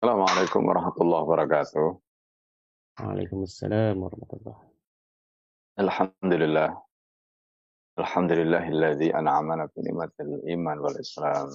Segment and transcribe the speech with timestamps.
[0.00, 1.88] Assalamualaikum warahmatullahi wabarakatuh.
[3.04, 4.64] Waalaikumsalam warahmatullahi
[5.76, 6.72] Alhamdulillah.
[8.00, 11.52] Alhamdulillahilladzi an'amana bi ni'matil iman wal islam.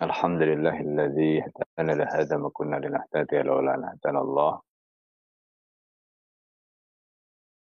[0.00, 4.52] Alhamdulillahilladzi hadana li hadza ma kunna linahtadiya laula an hadana Allah.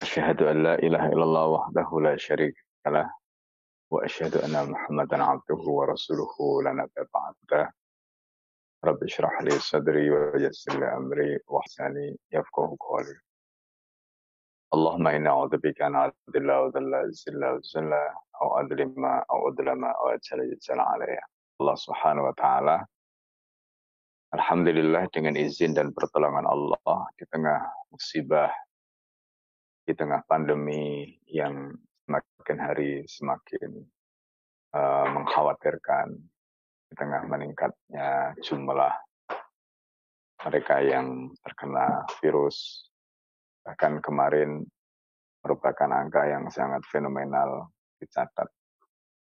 [0.04, 3.08] Asyhadu an la ilaha illallah wahdahu la syarika lah
[3.88, 7.79] wa asyhadu anna Muhammadan abduhu wa rasuluhu la nabiyya ba'dah.
[8.85, 13.19] رب اشرح لي صدري ويسر لي أمري واحسني يفقه قولي
[14.73, 17.93] اللهم إنا أعوذ بك أن أذل وذل أذل وذل
[18.41, 21.21] أو أظلم أو أظلم أو أجهل يجهل عليا
[21.55, 22.77] Allah Subhanahu wa taala
[24.35, 27.63] Alhamdulillah dengan izin dan pertolongan Allah di tengah
[27.95, 28.51] musibah
[29.87, 31.71] di tengah pandemi yang
[32.03, 33.87] semakin hari semakin
[34.75, 36.19] uh, mengkhawatirkan
[36.90, 38.94] di tengah meningkatnya jumlah
[40.42, 42.90] mereka yang terkena virus.
[43.62, 44.66] Bahkan kemarin
[45.44, 47.70] merupakan angka yang sangat fenomenal
[48.02, 48.48] dicatat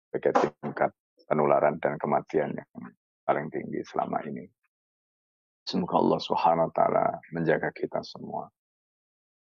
[0.09, 0.91] sebagai tingkat
[1.29, 2.71] penularan dan kematian yang
[3.23, 4.43] paling tinggi selama ini.
[5.63, 8.49] Semoga Allah Subhanahu wa taala menjaga kita semua.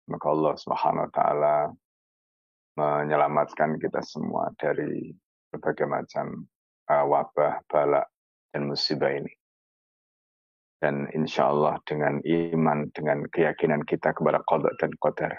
[0.07, 1.55] Semoga Allah Subhanahu wa taala
[2.75, 5.11] menyelamatkan kita semua dari
[5.51, 6.47] berbagai macam
[6.89, 8.07] uh, wabah, balak,
[8.53, 9.31] dan musibah ini.
[10.79, 15.33] Dan insya Allah dengan iman, dengan keyakinan kita kepada kodok dan qadar.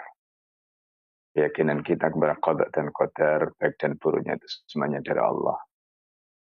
[1.37, 5.55] Keyakinan kita kepada kodok dan qadar, baik dan buruknya itu semuanya dari Allah.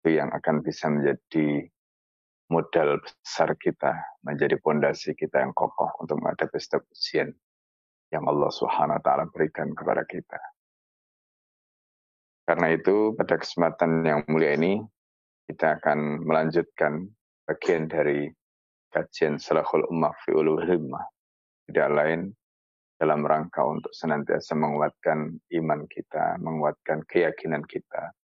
[0.01, 1.69] Itu yang akan bisa menjadi
[2.49, 3.93] modal besar kita,
[4.25, 7.29] menjadi pondasi kita yang kokoh untuk menghadapi setiap ujian
[8.09, 8.49] yang Allah
[9.05, 10.48] taala berikan kepada kita.
[12.49, 14.81] Karena itu pada kesempatan yang mulia ini
[15.45, 17.05] kita akan melanjutkan
[17.45, 18.25] bagian dari
[18.89, 21.05] kajian Salahul Ummah fi Himmah.
[21.69, 22.33] Tidak lain
[22.97, 28.17] dalam rangka untuk senantiasa menguatkan iman kita, menguatkan keyakinan kita,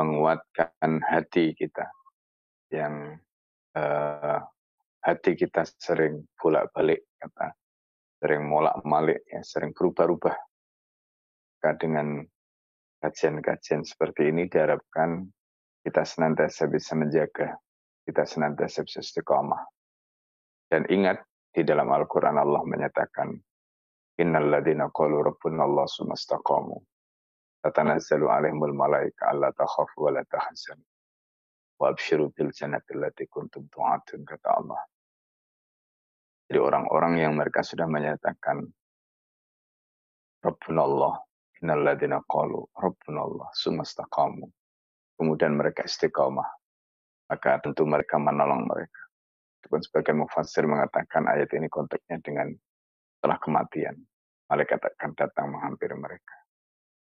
[0.00, 1.92] menguatkan hati kita
[2.72, 3.20] yang
[3.76, 4.40] uh,
[5.04, 7.52] hati kita sering bolak-balik kata
[8.16, 10.32] sering molak-malik ya sering berubah-ubah
[11.76, 12.24] dengan
[13.02, 15.26] kajian-kajian seperti ini diharapkan
[15.82, 17.58] kita senantiasa bisa menjaga,
[18.06, 19.66] kita senantiasa bisa istiqamah.
[20.70, 21.18] Dan ingat,
[21.52, 23.34] di dalam Al-Quran Allah menyatakan,
[24.22, 26.78] Innal ladina qalu rabbuna Allah sumastaqamu.
[27.66, 30.84] Tatanazzalu alaihimul malaika alla takhafu wa la tahzanu.
[31.82, 34.80] Wa abshiru bil jannati allati kuntum tu'atun, kata Allah.
[36.46, 38.62] Jadi orang-orang yang mereka sudah menyatakan,
[40.44, 41.14] Rabbuna Allah,
[41.62, 44.50] innal ladina qalu rabbuna Allah sumastaqamu
[45.22, 46.50] kemudian mereka istiqomah,
[47.30, 49.02] maka tentu mereka menolong mereka.
[49.62, 52.50] Itu sebagian mufassir mengatakan ayat ini konteksnya dengan
[53.14, 53.94] setelah kematian.
[54.50, 56.34] Malaikat akan datang menghampiri mereka.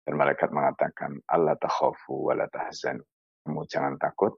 [0.05, 3.01] Dan malaikat mengatakan, Allah takhafu wa la tahzanu.
[3.49, 4.37] Kamu jangan takut,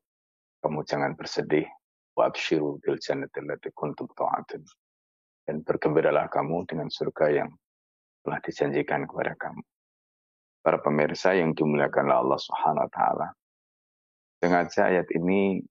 [0.63, 1.67] kamu jangan bersedih.
[2.15, 4.63] Wa abshiru bil jannati allati kuntum tu'atun.
[5.43, 7.51] Dan bergembiralah kamu dengan surga yang
[8.23, 9.63] telah dijanjikan kepada kamu.
[10.67, 13.29] Para pemirsa yang dimuliakan Allah Subhanahu wa taala.
[14.43, 15.63] Sengaja ayat ini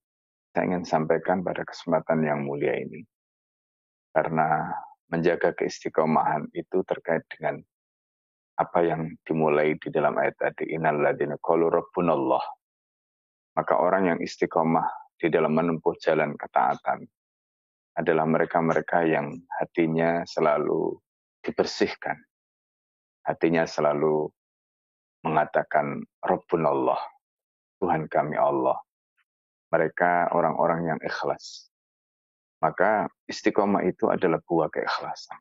[0.56, 3.04] saya ingin sampaikan pada kesempatan yang mulia ini.
[4.16, 4.72] Karena
[5.12, 7.60] menjaga keistiqomahan itu terkait dengan
[8.56, 10.72] apa yang dimulai di dalam ayat tadi.
[10.72, 12.46] Innalladzina qalu rabbunallah.
[13.60, 17.04] Maka orang yang istiqomah di dalam menempuh jalan ketaatan
[18.00, 20.96] adalah mereka-mereka yang hatinya selalu
[21.44, 22.16] dibersihkan.
[23.28, 24.32] Hatinya selalu
[25.26, 27.02] mengatakan Rabbunallah
[27.82, 28.78] Tuhan kami Allah.
[29.74, 31.68] Mereka orang-orang yang ikhlas.
[32.64, 35.36] Maka istiqomah itu adalah buah keikhlasan.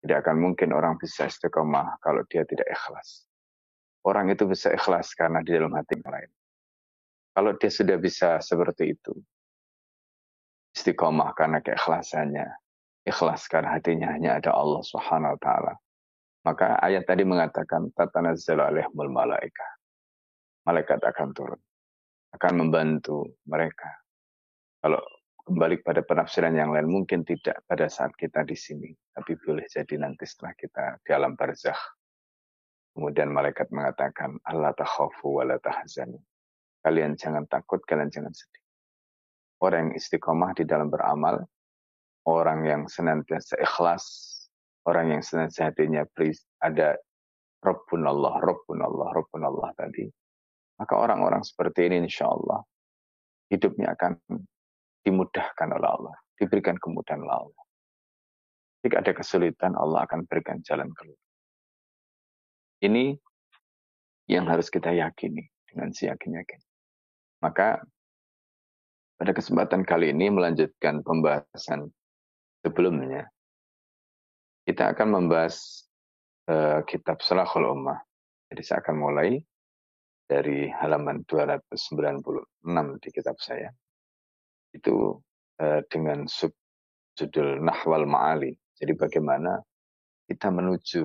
[0.00, 3.28] Tidak akan mungkin orang bisa istiqomah kalau dia tidak ikhlas.
[4.04, 6.30] Orang itu bisa ikhlas karena di dalam hati yang lain.
[7.34, 9.12] Kalau dia sudah bisa seperti itu,
[10.76, 12.46] istiqomah karena keikhlasannya,
[13.08, 15.74] ikhlas karena hatinya hanya ada Allah Subhanahu wa taala.
[16.44, 19.74] Maka ayat tadi mengatakan tatanazzalu alaihimul malaikah
[20.64, 21.60] malaikat akan turun,
[22.34, 23.88] akan membantu mereka.
[24.80, 25.00] Kalau
[25.44, 29.94] kembali pada penafsiran yang lain, mungkin tidak pada saat kita di sini, tapi boleh jadi
[30.00, 31.80] nanti setelah kita di alam barzakh.
[32.96, 36.20] Kemudian malaikat mengatakan, Allah takhafu wa la tahzanu.
[36.84, 38.60] Kalian jangan takut, kalian jangan sedih.
[39.64, 41.48] Orang yang istiqomah di dalam beramal,
[42.28, 44.33] orang yang senantiasa ikhlas,
[44.84, 46.04] orang yang senantiasa hatinya
[46.60, 46.96] ada
[47.64, 50.04] Rabbun Allah, Rabbun Allah, Rabbun Allah tadi,
[50.76, 52.60] maka orang-orang seperti ini insya Allah
[53.48, 54.20] hidupnya akan
[55.04, 57.62] dimudahkan oleh Allah, diberikan kemudahan oleh Allah.
[58.84, 61.20] Jika ada kesulitan, Allah akan berikan jalan keluar.
[62.84, 63.16] Ini
[64.28, 66.60] yang harus kita yakini dengan siyakin-yakin.
[67.40, 67.80] Maka
[69.16, 71.88] pada kesempatan kali ini melanjutkan pembahasan
[72.60, 73.24] sebelumnya,
[74.64, 75.84] kita akan membahas
[76.48, 78.00] uh, kitab Salahul Ummah.
[78.48, 79.36] Jadi saya akan mulai
[80.24, 82.64] dari halaman 296
[83.00, 83.68] di kitab saya.
[84.72, 85.20] Itu
[85.60, 88.56] uh, dengan subjudul Nahwal Ma'ali.
[88.74, 89.60] Jadi bagaimana
[90.24, 91.04] kita menuju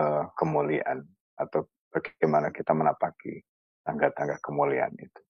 [0.00, 1.04] uh, kemuliaan
[1.36, 3.44] atau bagaimana kita menapaki
[3.84, 5.20] tangga-tangga kemuliaan itu.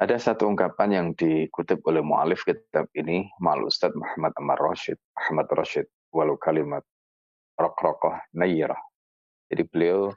[0.00, 5.44] Ada satu ungkapan yang dikutip oleh mu'alif kitab ini, Mal Ustadz Muhammad Amar Rashid, Ahmad
[5.52, 6.80] Rashid, walau kalimat
[7.60, 8.80] rok-rokoh nayyirah.
[9.52, 10.08] Jadi beliau,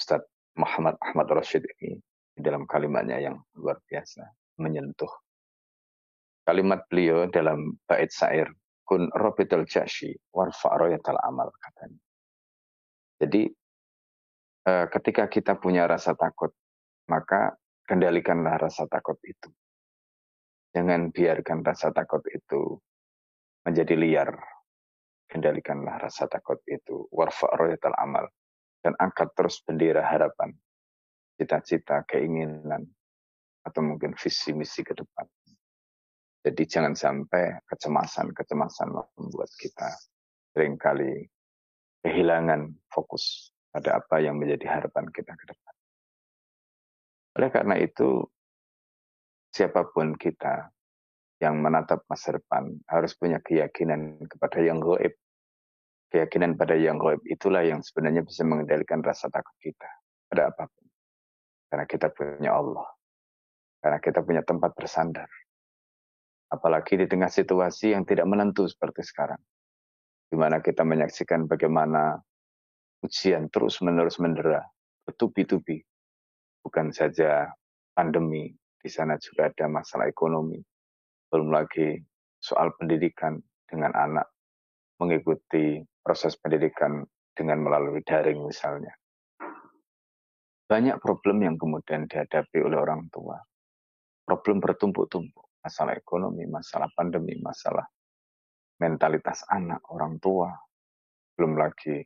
[0.00, 0.24] Ustadz
[0.56, 2.00] Muhammad Ahmad Rashid ini,
[2.32, 4.24] di dalam kalimatnya yang luar biasa,
[4.64, 5.12] menyentuh.
[6.48, 8.48] Kalimat beliau dalam bait syair,
[8.88, 12.00] kun robitul jashi warfa royatal amal, katanya.
[13.20, 13.44] Jadi,
[14.64, 16.56] eh, ketika kita punya rasa takut,
[17.12, 19.48] maka kendalikanlah rasa takut itu.
[20.74, 22.76] Jangan biarkan rasa takut itu
[23.64, 24.30] menjadi liar.
[25.26, 27.08] Kendalikanlah rasa takut itu.
[27.08, 28.28] Warfa royatal amal.
[28.82, 30.52] Dan angkat terus bendera harapan.
[31.40, 32.84] Cita-cita, keinginan.
[33.64, 35.26] Atau mungkin visi misi ke depan.
[36.46, 39.90] Jadi jangan sampai kecemasan-kecemasan membuat kita
[40.54, 41.26] sering kali
[42.06, 45.75] kehilangan fokus pada apa yang menjadi harapan kita ke depan.
[47.36, 48.24] Oleh karena itu,
[49.52, 50.72] siapa pun kita
[51.36, 55.12] yang menatap masa depan harus punya keyakinan kepada yang goib.
[56.08, 59.90] Keyakinan pada yang goib itulah yang sebenarnya bisa mengendalikan rasa takut kita
[60.32, 60.86] pada apa pun.
[61.68, 62.88] Karena kita punya Allah.
[63.84, 65.28] Karena kita punya tempat bersandar.
[66.48, 69.42] Apalagi di tengah situasi yang tidak menentu seperti sekarang.
[70.32, 72.16] Di mana kita menyaksikan bagaimana
[73.04, 74.64] ujian terus-menerus mendera,
[75.04, 75.84] bertubi-tubi,
[76.66, 77.46] bukan saja
[77.94, 78.50] pandemi,
[78.82, 80.58] di sana juga ada masalah ekonomi.
[81.30, 81.94] Belum lagi
[82.42, 83.38] soal pendidikan
[83.70, 84.26] dengan anak
[84.98, 87.06] mengikuti proses pendidikan
[87.38, 88.90] dengan melalui daring misalnya.
[90.66, 93.38] Banyak problem yang kemudian dihadapi oleh orang tua.
[94.26, 95.62] Problem bertumpuk-tumpuk.
[95.62, 97.86] Masalah ekonomi, masalah pandemi, masalah
[98.82, 100.50] mentalitas anak, orang tua.
[101.38, 102.02] Belum lagi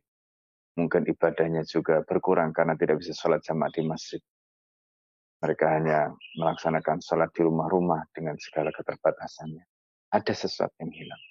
[0.77, 4.21] mungkin ibadahnya juga berkurang karena tidak bisa sholat jamaah di masjid.
[5.41, 9.65] Mereka hanya melaksanakan sholat di rumah-rumah dengan segala keterbatasannya.
[10.13, 11.23] Ada sesuatu yang hilang.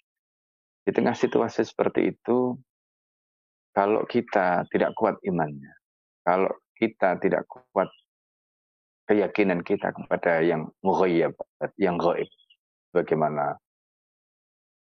[0.83, 2.59] Di tengah situasi seperti itu,
[3.71, 5.71] kalau kita tidak kuat imannya,
[6.27, 7.87] kalau kita tidak kuat
[9.07, 11.39] keyakinan kita kepada yang mughayyab,
[11.79, 12.27] yang gaib,
[12.91, 13.63] bagaimana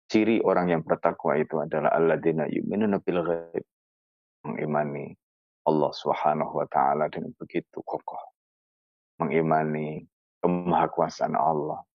[0.10, 3.66] ciri orang yang bertakwa itu adalah alladzina yu'minuna bil ghaib,
[4.50, 5.14] mengimani
[5.70, 8.32] Allah Subhanahu wa taala dengan begitu kokoh
[9.22, 10.10] mengimani
[10.42, 11.86] kemahakuasaan Allah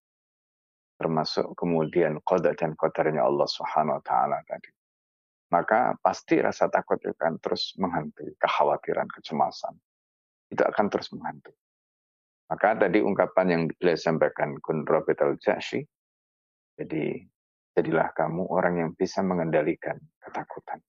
[0.96, 4.72] termasuk kemudian qada dan qadarnya Allah Subhanahu wa taala tadi.
[5.52, 9.78] Maka pasti rasa takut itu akan terus menghantui, kekhawatiran, kecemasan.
[10.50, 11.54] Itu akan terus menghantui.
[12.50, 15.86] Maka tadi ungkapan yang beliau sampaikan kun Robert al-Jashi,
[16.74, 17.22] jadi
[17.78, 20.82] jadilah kamu orang yang bisa mengendalikan ketakutan.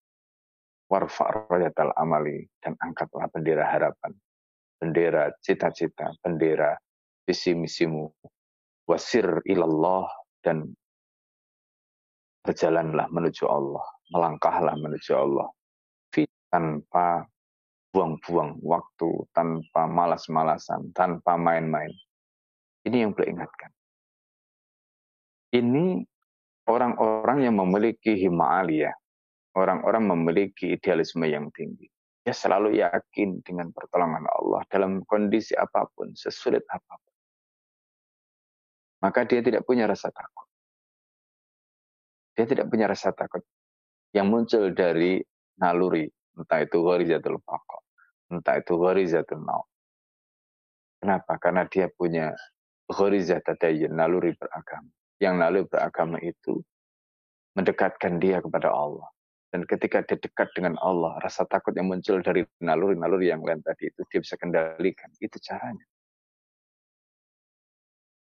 [0.88, 1.52] Warfa'
[2.00, 4.16] amali dan angkatlah bendera harapan
[4.78, 6.78] bendera cita-cita, bendera
[7.26, 8.08] visi misimu.
[8.88, 10.08] Wasir ilallah
[10.40, 10.64] dan
[12.48, 13.84] berjalanlah menuju Allah,
[14.16, 15.52] melangkahlah menuju Allah.
[16.48, 17.28] Tanpa
[17.92, 21.92] buang-buang waktu, tanpa malas-malasan, tanpa main-main.
[22.88, 23.72] Ini yang beliau ingatkan.
[25.52, 26.08] Ini
[26.72, 28.96] orang-orang yang memiliki hima aliyah,
[29.60, 31.92] orang-orang memiliki idealisme yang tinggi.
[32.28, 37.16] Dia selalu yakin dengan pertolongan Allah dalam kondisi apa pun, sesulit apa pun.
[39.00, 40.44] Maka dia tidak punya rasa takut.
[42.36, 43.48] Dia tidak punya rasa takut
[44.12, 45.24] yang muncul dari
[45.56, 46.04] naluri,
[46.36, 47.80] entah itu gharizatul baqa,
[48.36, 49.72] entah itu gharizatul maut.
[51.00, 51.40] Kenapa?
[51.40, 52.36] Karena dia punya
[52.92, 53.40] gharizah
[53.88, 54.92] naluri beragama.
[55.24, 56.60] Yang naluri beragama itu
[57.56, 59.08] mendekatkan dia kepada Allah.
[59.58, 63.90] Dan ketika dia dekat dengan Allah, rasa takut yang muncul dari naluri-naluri yang lain tadi
[63.90, 65.10] itu dia bisa kendalikan.
[65.18, 65.82] Itu caranya.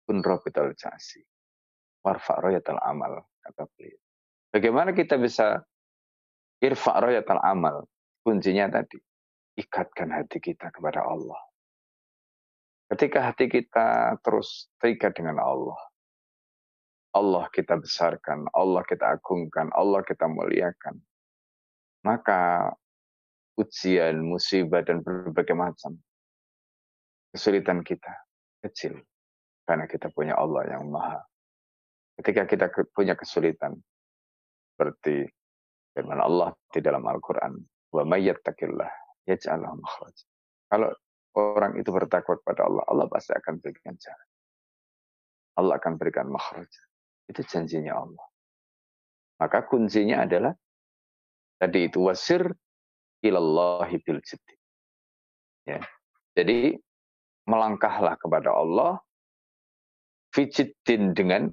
[0.09, 1.21] Kun robital jasi.
[2.01, 3.21] Warfa royatal amal.
[3.45, 4.01] Kata beliau.
[4.49, 5.61] Bagaimana kita bisa
[6.65, 7.85] irfa royatal amal?
[8.25, 8.97] Kuncinya tadi.
[9.61, 11.45] Ikatkan hati kita kepada Allah.
[12.97, 15.77] Ketika hati kita terus terikat dengan Allah,
[17.13, 20.97] Allah kita besarkan, Allah kita agungkan, Allah kita muliakan.
[22.07, 22.71] Maka
[23.59, 25.99] ujian, musibah, dan berbagai macam
[27.35, 28.15] kesulitan kita
[28.63, 29.03] kecil.
[29.67, 31.19] Karena kita punya Allah yang maha.
[32.15, 33.75] Ketika kita punya kesulitan,
[34.77, 35.27] seperti
[35.97, 37.59] firman Allah di dalam Al-Quran.
[40.67, 40.91] Kalau
[41.37, 44.25] orang itu bertakwa kepada Allah, Allah pasti akan berikan cara.
[45.57, 46.69] Allah akan berikan makhraj.
[47.27, 48.27] Itu janjinya Allah.
[49.41, 50.53] Maka kuncinya adalah
[51.57, 52.53] tadi itu wasir
[53.25, 54.55] ilallahi bil jiddi.
[55.67, 55.83] Ya.
[56.37, 56.77] Jadi
[57.49, 59.01] melangkahlah kepada Allah
[60.35, 61.49] fijitin dengan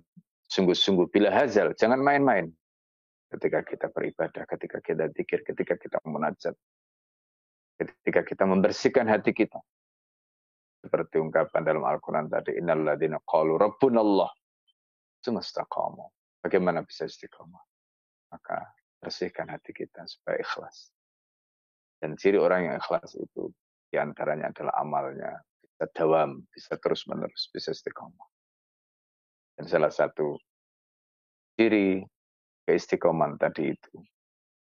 [0.51, 2.51] sungguh-sungguh bila hazal, jangan main-main.
[3.31, 6.53] Ketika kita beribadah, ketika kita pikir, ketika kita munajat,
[7.79, 9.57] ketika kita membersihkan hati kita.
[10.83, 14.29] Seperti ungkapan dalam Al-Quran tadi, Innalladzina qalu rabbunallah
[15.23, 16.05] kamu.
[16.43, 17.63] Bagaimana bisa istiqomah?
[18.35, 18.67] Maka
[19.03, 20.95] bersihkan hati kita supaya ikhlas.
[21.99, 23.51] Dan ciri orang yang ikhlas itu
[23.91, 28.27] di antaranya adalah amalnya bisa dawam, bisa terus menerus, bisa istiqomah.
[29.59, 30.39] Dan salah satu
[31.59, 32.01] ciri
[32.63, 33.93] keistiqoman tadi itu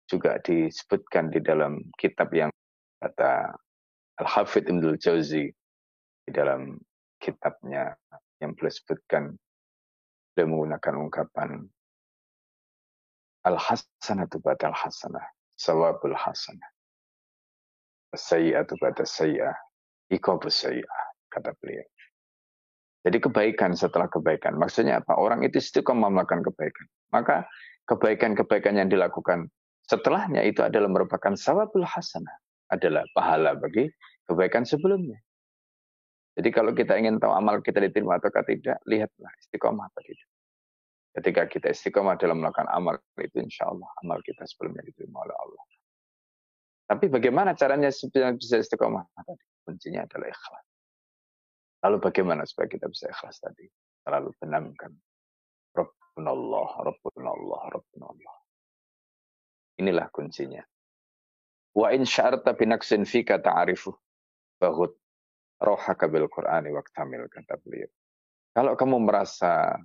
[0.07, 2.53] juga disebutkan di dalam kitab yang
[3.01, 3.51] kata
[4.23, 5.51] Al-Hafidh Ibn Jauzi
[6.23, 6.79] di dalam
[7.19, 7.91] kitabnya
[8.39, 9.33] yang beliau sebutkan
[10.37, 11.65] menggunakan ungkapan
[13.47, 15.23] al-hasanatu badal hasanah,
[15.55, 16.69] sawabul hasanah.
[18.11, 19.55] Sayyatu bada sayyah,
[20.11, 21.01] ikobus sayyah,
[21.31, 21.85] kata beliau.
[23.07, 24.59] Jadi kebaikan setelah kebaikan.
[24.59, 25.15] Maksudnya apa?
[25.15, 26.85] Orang itu istiqomah melakukan kebaikan.
[27.15, 27.47] Maka
[27.87, 29.47] kebaikan-kebaikan yang dilakukan
[29.87, 32.35] setelahnya itu adalah merupakan sawabul hasanah.
[32.67, 33.87] Adalah pahala bagi
[34.27, 35.23] kebaikan sebelumnya.
[36.35, 40.27] Jadi kalau kita ingin tahu amal kita diterima atau tidak, lihatlah istiqomah atau tidak.
[41.17, 45.63] Ketika kita istiqomah dalam melakukan amal itu insya Allah amal kita sebelumnya diterima oleh Allah.
[46.85, 49.01] Tapi bagaimana caranya supaya bisa istiqomah?
[49.17, 49.33] Tadi
[49.65, 50.65] kuncinya adalah ikhlas.
[51.81, 53.65] Lalu bagaimana supaya kita bisa ikhlas tadi?
[54.05, 54.93] Selalu benamkan.
[55.73, 58.37] Rabbunallah, Rabbunallah, Rabbunallah.
[59.81, 60.61] Inilah kuncinya.
[61.73, 63.89] Wa in sya'arta binaksin fika ta'arifu
[64.61, 64.93] bahut
[65.61, 67.89] rohaka bil Qur'ani waktamil kata beliau.
[68.53, 69.77] Kalau kamu merasa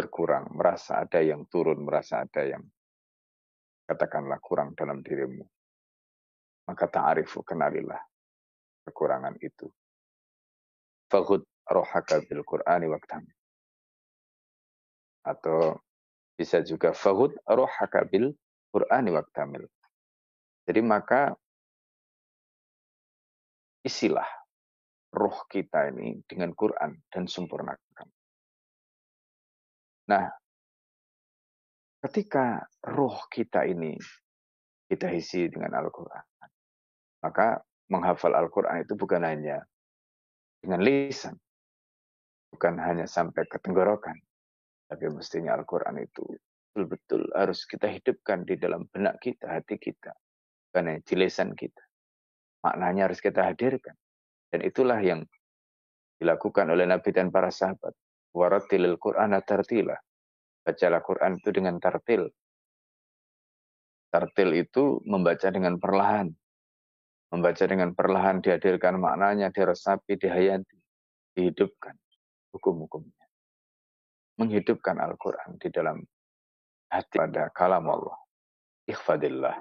[0.00, 2.64] berkurang, merasa ada yang turun, merasa ada yang
[3.84, 5.44] katakanlah kurang dalam dirimu,
[6.64, 8.00] maka ta'arifu kenalilah
[8.88, 9.68] kekurangan itu.
[11.12, 13.36] Fahud rohaka bil Qur'ani waktamil.
[15.20, 15.76] Atau
[16.32, 18.32] bisa juga fahud rohaka bil
[18.72, 19.68] Qur'ani waktamil.
[20.64, 21.36] Jadi maka
[23.84, 24.28] isilah
[25.10, 28.06] roh kita ini dengan Quran dan sempurnakan.
[30.10, 30.26] Nah,
[32.02, 33.94] ketika roh kita ini
[34.90, 36.26] kita isi dengan Al-Quran,
[37.22, 39.62] maka menghafal Al-Quran itu bukan hanya
[40.58, 41.38] dengan lisan,
[42.50, 44.18] bukan hanya sampai ke tenggorokan,
[44.90, 46.26] tapi mestinya Al-Quran itu
[46.74, 50.10] betul-betul harus kita hidupkan di dalam benak kita, hati kita,
[50.74, 51.82] karena di lisan kita.
[52.66, 53.94] Maknanya harus kita hadirkan.
[54.50, 55.22] Dan itulah yang
[56.18, 57.94] dilakukan oleh Nabi dan para sahabat.
[58.30, 59.98] Waratilil Qur'ana tartila.
[60.60, 62.28] Bacalah Quran itu dengan tartil.
[64.12, 66.28] Tartil itu membaca dengan perlahan.
[67.30, 70.78] Membaca dengan perlahan dihadirkan maknanya, diresapi, dihayati,
[71.38, 71.94] dihidupkan
[72.50, 73.24] hukum-hukumnya.
[74.36, 76.02] Menghidupkan Al-Quran di dalam
[76.90, 78.18] hati pada kalam Allah.
[78.90, 79.54] Ikhfadillah.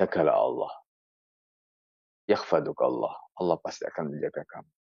[0.00, 0.72] Jagalah Allah.
[2.26, 3.14] Yakhfaduk Allah.
[3.38, 4.79] Allah pasti akan menjaga kamu.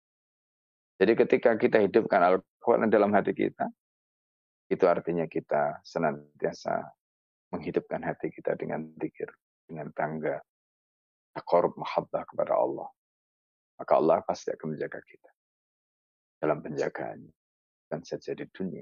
[0.95, 3.67] Jadi ketika kita hidupkan Al-Quran dalam hati kita,
[4.71, 6.81] itu artinya kita senantiasa
[7.51, 9.29] menghidupkan hati kita dengan zikir,
[9.67, 10.39] dengan tangga,
[11.43, 12.89] korup mahabbah kepada Allah.
[13.75, 15.31] Maka Allah pasti akan menjaga kita
[16.39, 17.33] dalam penjagaannya.
[17.85, 18.81] Dan saja di dunia,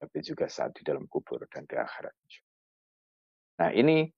[0.00, 2.14] tapi juga saat di dalam kubur dan di akhirat.
[3.60, 4.08] Nah ini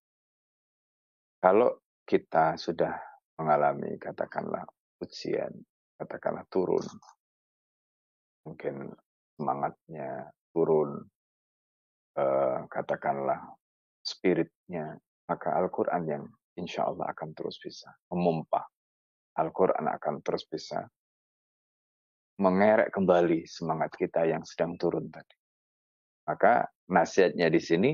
[1.43, 2.95] kalau kita sudah
[3.35, 4.63] mengalami katakanlah
[5.03, 5.51] ujian,
[5.99, 6.87] katakanlah turun.
[8.43, 8.91] Mungkin
[9.39, 11.03] semangatnya turun,
[12.19, 13.41] eh, katakanlah
[14.03, 14.99] spiritnya,
[15.31, 16.25] maka Al-Quran yang
[16.59, 18.67] insya Allah akan terus bisa memumpah.
[19.39, 20.85] Al-Quran akan terus bisa
[22.43, 25.37] mengerek kembali semangat kita yang sedang turun tadi.
[26.29, 27.91] Maka nasihatnya di sini,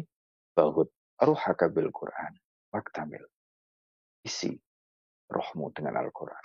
[0.56, 0.90] bahut
[1.22, 2.34] ruhaka bil Quran,
[2.74, 3.22] waktamil.
[4.26, 4.50] Isi
[5.30, 6.44] rohmu dengan Al-Quran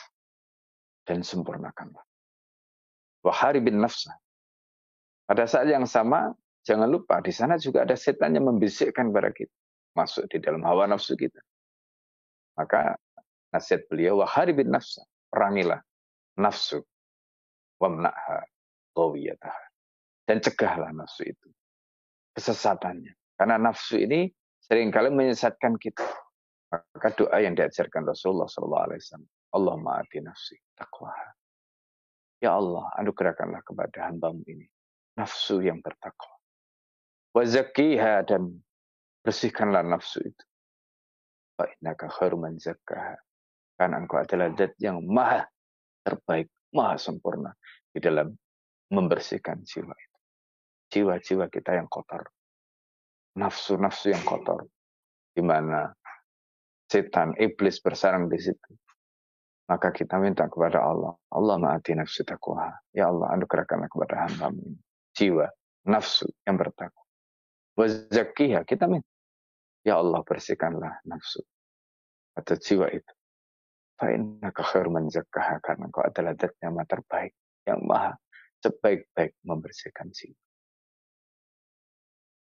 [1.08, 2.06] dan sempurnakanlah.
[3.24, 4.12] Wahari bin nafsa.
[5.24, 6.36] Pada saat yang sama,
[6.68, 9.56] jangan lupa di sana juga ada setan yang membisikkan kepada kita.
[9.96, 11.40] Masuk di dalam hawa nafsu kita.
[12.60, 13.00] Maka
[13.56, 15.02] nasihat beliau, wahari bin nafsa,
[15.32, 15.80] perangilah
[16.36, 16.84] nafsu,
[17.80, 18.44] wamna'ha,
[18.94, 19.64] gawiyataha.
[20.28, 21.48] Dan cegahlah nafsu itu.
[22.36, 23.14] Kesesatannya.
[23.40, 24.28] Karena nafsu ini
[24.60, 26.04] sering kali menyesatkan kita.
[26.74, 28.98] Maka doa yang diajarkan Rasulullah SAW.
[29.54, 31.14] Allah ma'ati nafsi taqwa.
[32.44, 34.68] Ya Allah, anugerahkanlah kepada hambamu ini.
[35.16, 36.36] Nafsu yang bertakwa.
[37.32, 38.60] Wazakiha dan
[39.24, 40.46] bersihkanlah nafsu itu.
[41.56, 43.16] Fa'inaka khairman zakkaha.
[43.80, 45.48] Karena engkau adalah zat yang maha
[46.04, 47.56] terbaik, maha sempurna
[47.96, 48.36] di dalam
[48.92, 50.20] membersihkan jiwa itu.
[50.92, 52.28] Jiwa-jiwa kita yang kotor.
[53.40, 54.68] Nafsu-nafsu yang kotor.
[55.32, 55.96] Di mana
[56.92, 58.83] setan, iblis bersarang di situ.
[59.64, 61.16] Maka kita minta kepada Allah.
[61.32, 62.68] Allah ma'ati nafsu taqwa.
[62.92, 64.52] Ya Allah, anugerahkanlah kepada hamba.
[65.16, 65.48] Jiwa,
[65.88, 67.00] nafsu yang bertakwa.
[67.80, 69.08] Wazakiha, kita minta.
[69.88, 71.40] Ya Allah, bersihkanlah nafsu.
[72.36, 73.14] Atau jiwa itu.
[73.96, 75.08] Fa'innaka khair man.
[75.08, 77.32] Karena engkau adalah dat yang terbaik.
[77.64, 78.12] Yang maha
[78.60, 80.40] sebaik-baik membersihkan jiwa.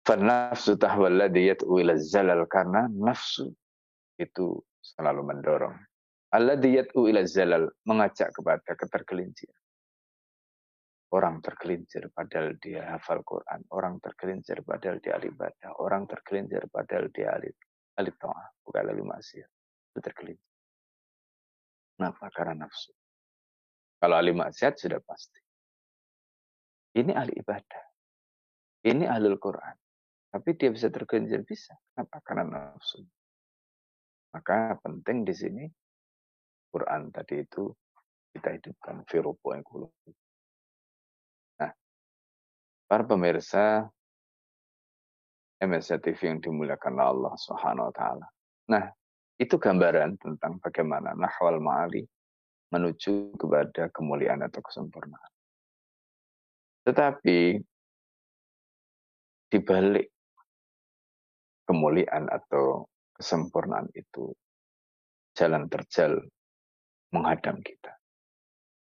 [0.02, 2.42] Fanafsu tahwalladhi yat'u ila zalal.
[2.50, 3.54] Karena nafsu
[4.18, 5.78] itu selalu mendorong.
[6.34, 7.70] Alladhi yat'u ila zalal.
[7.86, 9.62] Mengajak kepada ketergelinciran.
[11.14, 13.62] Orang tergelincir padahal dia hafal Quran.
[13.70, 15.78] Orang tergelincir padahal dia ibadah.
[15.78, 17.54] Orang tergelincir padahal dia ahli,
[17.94, 18.46] ahli ta'ah.
[18.66, 19.50] Bukan ahli maksiat.
[19.94, 20.54] Itu tergelincir.
[21.94, 22.26] Kenapa?
[22.34, 22.90] Karena nafsu.
[24.02, 25.38] Kalau ahli maksiat sudah pasti.
[26.98, 27.84] Ini ahli ibadah.
[28.82, 29.76] Ini ahli Quran.
[30.34, 31.78] Tapi dia bisa tergelincir bisa.
[31.94, 32.18] Kenapa?
[32.26, 33.06] Karena nafsu.
[34.34, 35.64] Maka penting di sini
[36.74, 37.70] Quran tadi itu
[38.34, 39.62] kita hidupkan firupo yang
[41.62, 41.70] Nah,
[42.90, 43.86] para pemirsa
[45.62, 48.26] MSC TV yang dimuliakan Allah Subhanahu wa taala.
[48.74, 48.90] Nah,
[49.38, 52.02] itu gambaran tentang bagaimana nahwal ma'ali
[52.74, 55.32] menuju kepada kemuliaan atau kesempurnaan.
[56.90, 57.38] Tetapi
[59.46, 60.10] di balik
[61.70, 64.34] kemuliaan atau kesempurnaan itu
[65.38, 66.18] jalan terjal
[67.14, 67.94] menghadang kita.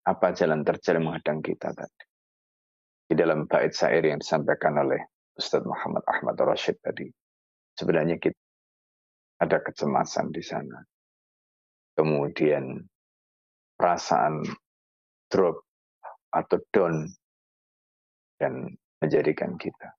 [0.07, 2.05] Apa jalan terjal menghadang kita tadi?
[3.05, 5.03] Di dalam bait syair yang disampaikan oleh
[5.35, 7.11] Ustadz Muhammad Ahmad Rashid tadi,
[7.75, 8.39] sebenarnya kita
[9.43, 10.79] ada kecemasan di sana.
[11.95, 12.79] Kemudian
[13.75, 14.47] perasaan
[15.27, 15.59] drop
[16.31, 17.07] atau down
[18.39, 18.71] dan
[19.03, 19.95] menjadikan kita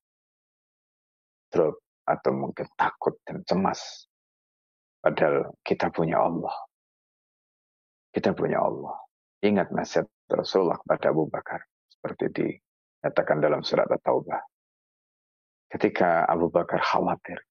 [1.52, 4.06] drop atau mungkin takut dan cemas.
[5.00, 6.54] Padahal kita punya Allah.
[8.16, 8.96] Kita punya Allah.
[9.44, 11.60] Ingat nasihat Rasulullah kepada Abu Bakar.
[11.84, 14.40] Seperti dinyatakan dalam surat At-Taubah.
[15.68, 17.44] Ketika Abu Bakar khawatir.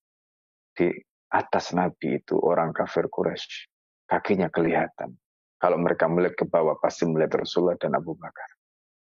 [0.74, 0.90] Di
[1.30, 3.70] atas Nabi itu orang kafir Quraisy.
[4.10, 5.14] Kakinya kelihatan.
[5.62, 8.50] Kalau mereka melihat ke bawah pasti melihat Rasulullah dan Abu Bakar.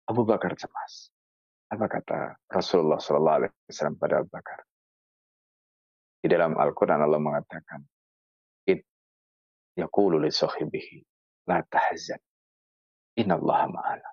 [0.07, 1.11] Abu Bakar cemas.
[1.75, 4.63] Apa kata Rasulullah SAW pada Abu Bakar?
[6.23, 7.83] Di dalam Al-Quran Allah mengatakan,
[8.63, 8.87] It
[9.75, 10.23] yakulu
[11.49, 12.21] la tahzan,
[13.17, 14.11] Allah ma'ala.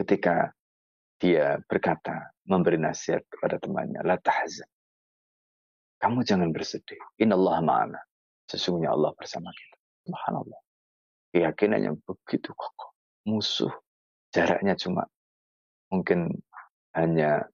[0.00, 0.50] Ketika
[1.20, 4.66] dia berkata, memberi nasihat kepada temannya, la tahzan.
[5.98, 6.98] Kamu jangan bersedih.
[7.18, 8.00] Allah ma'ana.
[8.48, 9.76] Sesungguhnya Allah bersama kita.
[10.06, 10.60] Subhanallah.
[11.34, 12.94] Keyakinan yang begitu kokoh.
[13.26, 13.74] Musuh.
[14.30, 15.04] Jaraknya cuma
[15.90, 16.32] mungkin
[16.94, 17.44] hanya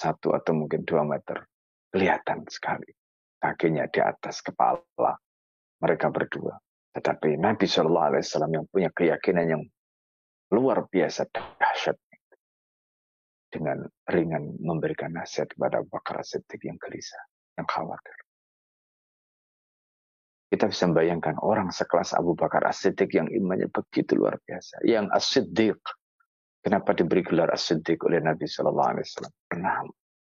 [0.00, 1.44] satu atau mungkin dua meter
[1.92, 2.88] kelihatan sekali.
[3.38, 5.14] Kakinya di atas kepala
[5.84, 6.56] mereka berdua.
[6.94, 9.62] Tetapi Nabi Shallallahu Alaihi Wasallam yang punya keyakinan yang
[10.54, 11.98] luar biasa dahsyat
[13.50, 17.22] dengan ringan memberikan nasihat kepada Abu Bakar Siddiq yang gelisah,
[17.58, 18.14] yang khawatir.
[20.50, 24.86] Kita bisa membayangkan orang sekelas Abu Bakar As-Siddiq yang imannya begitu luar biasa.
[24.86, 25.82] Yang As-Siddiq.
[26.62, 29.34] Kenapa diberi gelar As-Siddiq oleh Nabi Shallallahu Alaihi Wasallam?
[29.50, 29.74] Pernah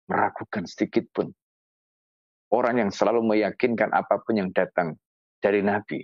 [0.04, 1.32] meragukan sedikit pun
[2.48, 4.96] Orang yang selalu meyakinkan apa pun yang datang
[5.44, 6.00] dari Nabi.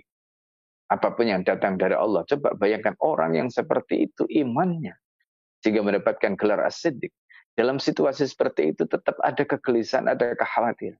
[0.85, 2.21] Apa pun yang datang dari Allah.
[2.29, 4.93] Coba bayangkan orang yang seperti itu imannya.
[5.65, 7.09] Sehingga mendapatkan gelar as-siddiq.
[7.55, 10.99] Dalam situasi seperti itu tetap ada kegelisahan, ada kekhawatiran.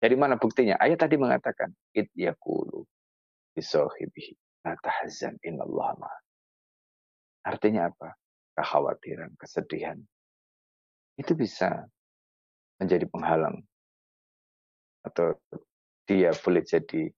[0.00, 0.78] Dari mana buktinya?
[0.80, 2.86] Ayat tadi mengatakan, It yakulu
[3.52, 4.34] bisohibihi.
[4.66, 5.94] Tahzan inallah
[7.46, 8.18] Artinya apa?
[8.58, 9.98] Kekhawatiran, kesedihan.
[11.14, 11.86] Itu bisa
[12.82, 13.62] menjadi penghalang
[15.06, 15.38] atau
[16.04, 17.08] dia boleh jadi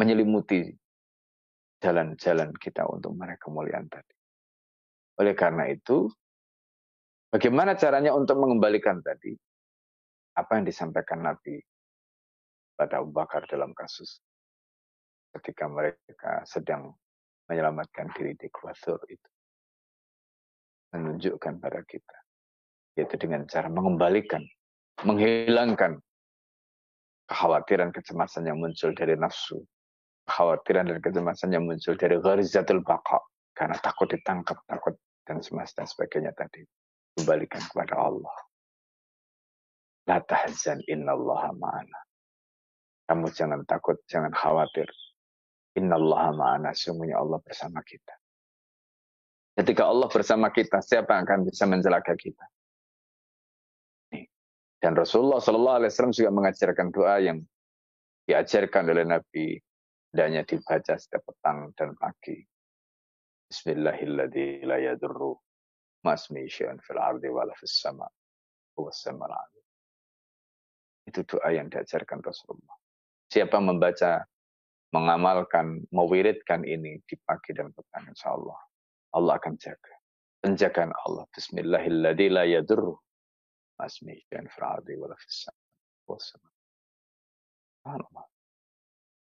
[0.00, 0.72] menyelimuti
[1.84, 4.16] jalan-jalan kita untuk mereka kemuliaan tadi.
[5.20, 6.08] Oleh karena itu,
[7.34, 9.34] Bagaimana caranya untuk mengembalikan tadi
[10.38, 11.58] apa yang disampaikan Nabi
[12.78, 14.22] pada Abu Bakar dalam kasus
[15.34, 16.94] ketika mereka sedang
[17.50, 19.30] menyelamatkan diri di Kuathur itu.
[20.94, 22.16] Menunjukkan pada kita.
[22.94, 24.46] Yaitu dengan cara mengembalikan,
[25.02, 25.98] menghilangkan
[27.26, 29.58] kekhawatiran kecemasan yang muncul dari nafsu.
[30.24, 33.20] Kekhawatiran dan kecemasan yang muncul dari gharizatul baqa.
[33.54, 36.64] Karena takut ditangkap, takut dan semesta dan sebagainya tadi.
[37.14, 38.36] Kembalikan kepada Allah.
[40.10, 41.98] La tahzan innallaha ma'ana.
[43.04, 44.88] Kamu jangan takut, jangan khawatir.
[45.76, 48.14] Innallaha ma'ana, sungguhnya Allah bersama kita.
[49.54, 52.44] Ketika Allah bersama kita, siapa yang akan bisa mencelaka kita?
[54.82, 57.40] Dan Rasulullah Shallallahu Alaihi Wasallam juga mengajarkan doa yang
[58.28, 59.56] diajarkan oleh Nabi
[60.14, 62.38] hendaknya dibaca setiap petang dan pagi.
[63.50, 64.62] Bismillahirrahmanirrahim.
[64.62, 65.34] la yadurru
[66.06, 68.06] syai'un fil ardi wala fis sama.
[71.10, 72.78] Itu doa yang diajarkan Rasulullah.
[73.26, 74.22] Siapa membaca
[74.94, 78.60] mengamalkan, mewiridkan ini di pagi dan petang insya Allah.
[79.18, 79.94] Allah akan jaga.
[80.46, 81.26] Penjagaan Allah.
[81.34, 82.30] Bismillahirrahmanirrahim.
[82.30, 82.94] La yadurru
[83.82, 85.18] asmi dan fra'adi wala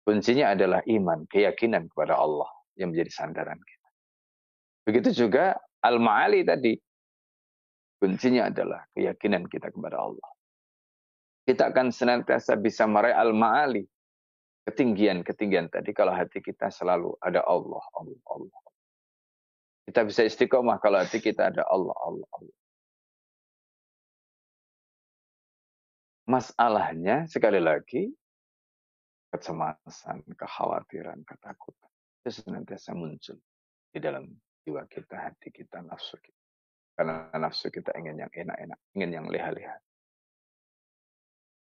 [0.08, 2.48] Kuncinya adalah iman, keyakinan kepada Allah
[2.80, 3.88] yang menjadi sandaran kita.
[4.88, 5.52] Begitu juga
[5.84, 6.72] al-ma'ali tadi.
[8.00, 10.30] Kuncinya adalah keyakinan kita kepada Allah.
[11.44, 13.84] Kita akan senantiasa bisa meraih al-ma'ali,
[14.64, 18.60] ketinggian-ketinggian tadi kalau hati kita selalu ada Allah, Allah, Allah.
[19.92, 22.56] Kita bisa istiqomah kalau hati kita ada Allah, Allah, Allah.
[26.24, 28.08] Masalahnya sekali lagi
[29.28, 31.90] kecemasan, kekhawatiran, ketakutan
[32.28, 33.40] itu senantiasa muncul
[33.88, 34.28] di dalam
[34.64, 36.42] jiwa kita, hati kita, nafsu kita.
[36.98, 39.76] Karena nafsu kita ingin yang enak-enak, ingin yang leha-leha.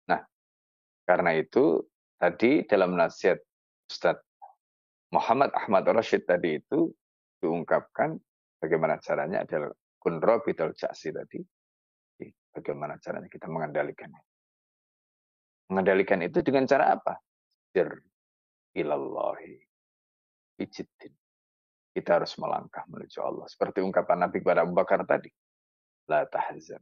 [0.09, 0.21] Nah,
[1.07, 1.85] karena itu
[2.17, 3.39] tadi dalam nasihat
[3.87, 4.25] Ustadz
[5.15, 6.91] Muhammad Ahmad Rashid tadi itu
[7.39, 8.15] diungkapkan
[8.59, 11.39] bagaimana caranya adalah kunro bidol jaksi tadi.
[12.51, 14.19] Bagaimana caranya kita mengendalikannya.
[15.71, 17.15] Mengendalikan itu dengan cara apa?
[17.71, 17.89] Sir
[18.75, 19.55] ilallahi
[20.59, 21.13] ijiddin.
[21.91, 23.47] Kita harus melangkah menuju Allah.
[23.51, 25.27] Seperti ungkapan Nabi kepada Abu Bakar tadi.
[26.07, 26.79] La tahzan.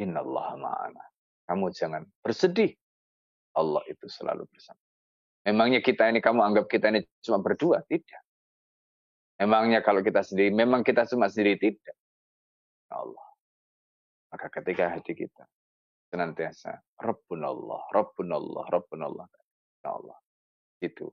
[0.00, 1.04] Innallaha ma'ana.
[1.44, 2.72] Kamu jangan bersedih.
[3.56, 4.80] Allah itu selalu bersama.
[5.44, 7.84] Memangnya kita ini, kamu anggap kita ini cuma berdua?
[7.84, 8.22] Tidak.
[9.44, 11.60] Memangnya kalau kita sendiri, memang kita cuma sendiri?
[11.60, 11.96] Tidak.
[12.88, 13.26] Ya Allah.
[14.32, 15.44] Maka ketika hati kita
[16.08, 19.26] senantiasa Rabbun Allah, Rabbun Allah, Rabbun Allah.
[19.86, 20.18] Allah.
[20.82, 21.08] Itu.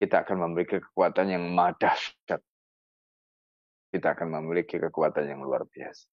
[0.00, 2.40] Kita akan memiliki kekuatan yang dahsyat.
[3.94, 6.10] Kita akan memiliki kekuatan yang luar biasa.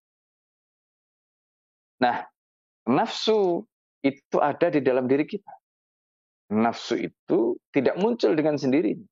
[2.01, 2.21] Nah,
[2.85, 3.65] nafsu
[4.05, 5.53] itu ada di dalam diri kita.
[6.51, 9.07] Nafsu itu tidak muncul dengan sendirinya.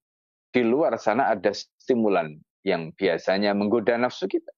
[0.50, 4.52] Di luar sana ada stimulan yang biasanya menggoda nafsu kita.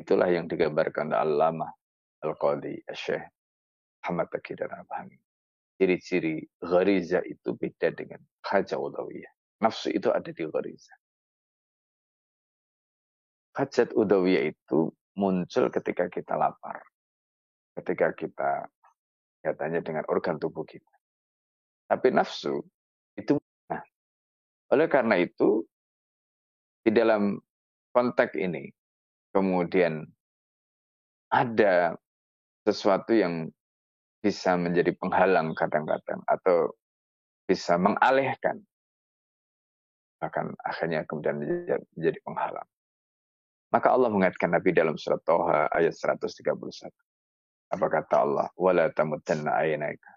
[0.00, 1.68] Itulah yang digambarkan Al-Lama
[2.22, 3.24] Al-Qadi Syekh
[4.02, 5.16] Muhammad Taqi Abhani.
[5.80, 9.32] Ciri-ciri ghariza itu beda dengan haja udawiyah.
[9.62, 10.94] Nafsu itu ada di ghariza.
[13.52, 16.80] Hajat udawiyah itu muncul ketika kita lapar.
[17.76, 18.68] Ketika kita
[19.42, 20.94] katanya dengan organ tubuh kita.
[21.90, 22.62] Tapi nafsu
[23.18, 23.36] itu
[23.68, 23.82] nah,
[24.72, 25.66] oleh karena itu
[26.80, 27.36] di dalam
[27.92, 28.72] konteks ini
[29.34, 30.08] kemudian
[31.28, 31.96] ada
[32.64, 33.48] sesuatu yang
[34.22, 36.72] bisa menjadi penghalang kadang-kadang atau
[37.44, 38.62] bisa mengalihkan
[40.22, 41.42] bahkan akhirnya kemudian
[41.98, 42.68] menjadi penghalang.
[43.74, 46.54] Maka Allah mengingatkan Nabi dalam surat Toha ayat 131.
[47.74, 48.46] Apa kata Allah?
[48.54, 50.12] Wala tamutanna aynaika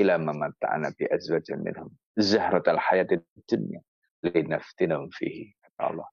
[0.00, 3.84] ila mamatta'ana bi azwajin minhum zahratal hayatid dunya
[4.24, 5.52] linaftinahum fihi.
[5.60, 6.08] Kata Allah.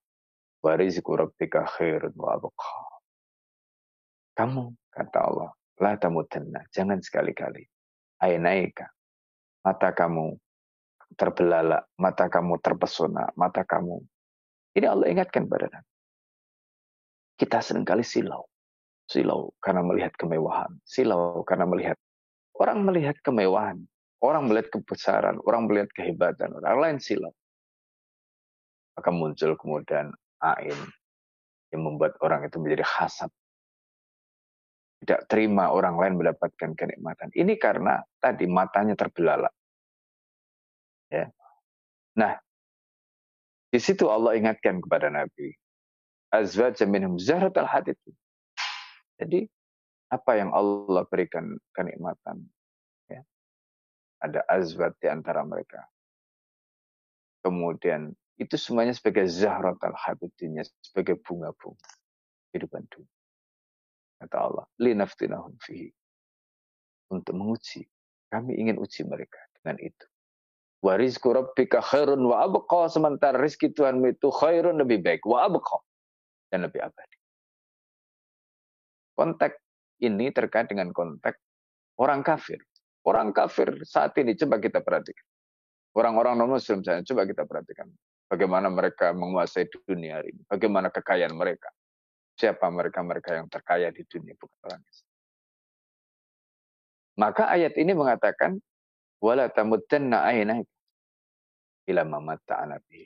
[0.59, 2.75] Wa rizqu rabbika khairun wa abqa.
[4.35, 5.49] Kamu, kata Allah,
[5.81, 5.97] la
[6.69, 7.65] jangan sekali-kali.
[8.21, 8.85] Aynaika,
[9.65, 10.37] mata kamu
[11.17, 13.97] terbelalak, mata kamu terpesona, mata kamu.
[14.77, 15.91] Ini Allah ingatkan pada Nabi.
[17.35, 18.45] Kita sering kali silau
[19.11, 21.99] silau karena melihat kemewahan, silau karena melihat
[22.55, 23.83] orang melihat kemewahan,
[24.23, 27.35] orang melihat kebesaran, orang melihat kehebatan, orang lain silau.
[28.95, 30.79] Maka muncul kemudian ain
[31.75, 33.31] yang membuat orang itu menjadi hasad.
[35.01, 37.33] Tidak terima orang lain mendapatkan kenikmatan.
[37.33, 39.49] Ini karena tadi matanya terbelalak.
[41.09, 41.33] Ya.
[42.13, 42.37] Nah,
[43.73, 45.57] di situ Allah ingatkan kepada Nabi,
[46.29, 47.97] azwaj minhum zahratal hadid
[49.17, 49.49] Jadi
[50.11, 52.45] apa yang Allah berikan kenikmatan
[53.09, 53.25] ya.
[54.21, 55.81] Ada azwat di antara mereka.
[57.41, 61.89] Kemudian itu semuanya sebagai zahratul habibnya, sebagai bunga-bunga
[62.51, 63.20] kehidupan dunia.
[64.21, 65.89] Kata Allah, linaftinahum fihi.
[67.09, 67.81] Untuk menguji.
[68.29, 70.05] Kami ingin uji mereka dengan itu.
[70.85, 72.87] Warizku rabbika khairun wa abqa.
[72.87, 75.25] Sementara rizki Tuhan itu khairun lebih baik.
[75.25, 75.81] Wa abqa.
[76.53, 77.17] Dan lebih abadi.
[79.17, 79.57] Konteks
[80.01, 81.37] ini terkait dengan konteks
[81.99, 82.61] orang kafir.
[83.01, 85.25] Orang kafir saat ini coba kita perhatikan.
[85.97, 87.89] Orang-orang non-muslim saya coba kita perhatikan.
[88.31, 90.41] Bagaimana mereka menguasai dunia hari ini.
[90.47, 91.67] Bagaimana kekayaan mereka.
[92.41, 95.13] Siapa mereka-mereka yang terkaya di dunia bukan orang Islam.
[97.21, 98.57] Maka ayat ini mengatakan
[99.21, 100.65] wala tamuddanna aynaik
[101.85, 103.05] ila ma matta'ana bihi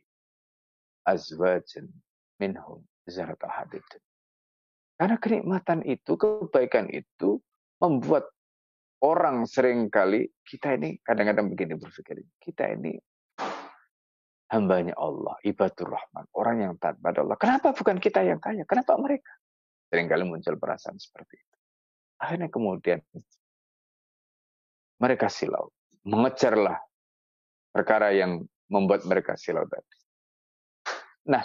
[1.03, 1.91] azwajan
[2.39, 3.83] minhum zaratul hadid.
[4.95, 7.43] Karena kenikmatan itu, kebaikan itu
[7.83, 8.31] membuat
[9.03, 12.95] orang sering kali kita ini kadang-kadang begini berpikir, kita ini
[14.53, 17.37] hambanya Allah, ibadur rahman, orang yang taat pada Allah.
[17.39, 18.61] Kenapa bukan kita yang kaya?
[18.69, 19.33] Kenapa mereka?
[19.89, 21.57] Seringkali muncul perasaan seperti itu.
[22.21, 23.01] Akhirnya kemudian
[25.01, 25.73] mereka silau.
[26.05, 26.77] Mengejarlah
[27.73, 29.97] perkara yang membuat mereka silau tadi.
[31.25, 31.41] Nah,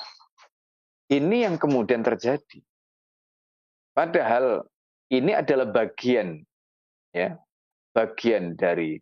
[1.08, 2.60] ini yang kemudian terjadi.
[3.96, 4.62] Padahal
[5.10, 6.38] ini adalah bagian
[7.10, 7.34] ya,
[7.90, 9.00] bagian dari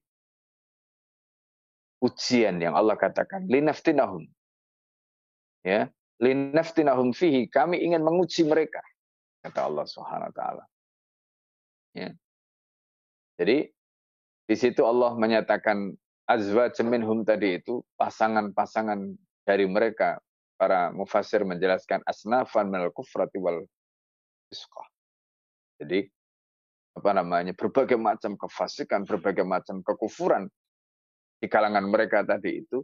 [2.03, 4.27] ujian yang Allah katakan linaftinahum.
[5.67, 7.47] Ya linaftinahum fihi.
[7.49, 8.83] Kami ingin menguji mereka
[9.43, 10.65] kata Allah Subhanahu wa taala.
[11.95, 12.11] Ya.
[13.39, 13.71] Jadi
[14.51, 15.95] di situ Allah menyatakan
[16.27, 19.15] azwaj minhum tadi itu pasangan-pasangan
[19.47, 20.19] dari mereka
[20.59, 23.63] para mufasir menjelaskan asnafan minal kufrati wal
[24.51, 24.89] fisqah.
[25.79, 26.03] Jadi
[26.99, 30.51] apa namanya berbagai macam kefasikan berbagai macam kekufuran
[31.39, 32.83] di kalangan mereka tadi itu.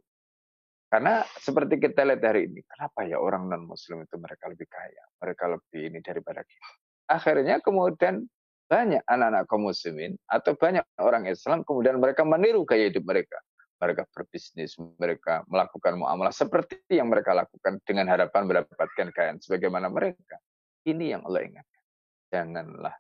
[0.89, 5.45] Karena seperti kita lihat hari ini, kenapa ya orang non-muslim itu mereka lebih kaya, mereka
[5.51, 6.71] lebih ini daripada kita.
[7.11, 8.23] Akhirnya kemudian
[8.71, 13.43] banyak anak-anak kaum muslimin atau banyak orang Islam kemudian mereka meniru gaya hidup mereka.
[13.83, 20.39] Mereka berbisnis, mereka melakukan muamalah seperti yang mereka lakukan dengan harapan mendapatkan kekayaan sebagaimana mereka.
[20.87, 21.83] Ini yang Allah ingatkan.
[22.31, 22.95] Janganlah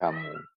[0.00, 0.55] kamu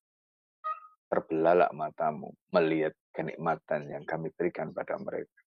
[1.10, 5.42] terbelalak matamu melihat kenikmatan yang kami berikan pada mereka.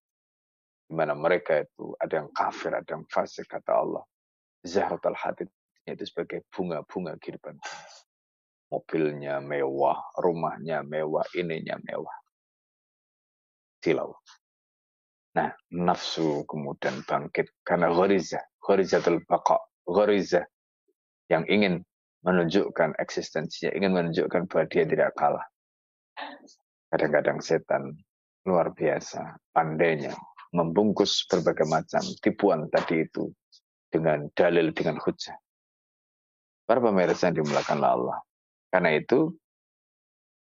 [0.90, 4.04] Di mana mereka itu ada yang kafir, ada yang fasik, kata Allah.
[4.66, 5.48] Zahratul hadid
[5.86, 7.58] itu sebagai bunga-bunga kehidupan.
[8.70, 12.16] Mobilnya mewah, rumahnya mewah, ininya mewah.
[13.82, 14.14] Silau.
[15.32, 20.44] Nah, nafsu kemudian bangkit karena ghoriza, ghorizatul baqa, ghoriza
[21.32, 21.80] yang ingin
[22.22, 25.42] menunjukkan eksistensinya, ingin menunjukkan bahwa dia tidak kalah.
[26.92, 27.96] Kadang-kadang setan
[28.44, 30.12] luar biasa pandainya
[30.52, 33.32] membungkus berbagai macam tipuan tadi itu
[33.88, 35.36] dengan dalil dengan hujah.
[36.68, 38.18] Para pemirsa yang dimulakan Allah.
[38.72, 39.32] Karena itu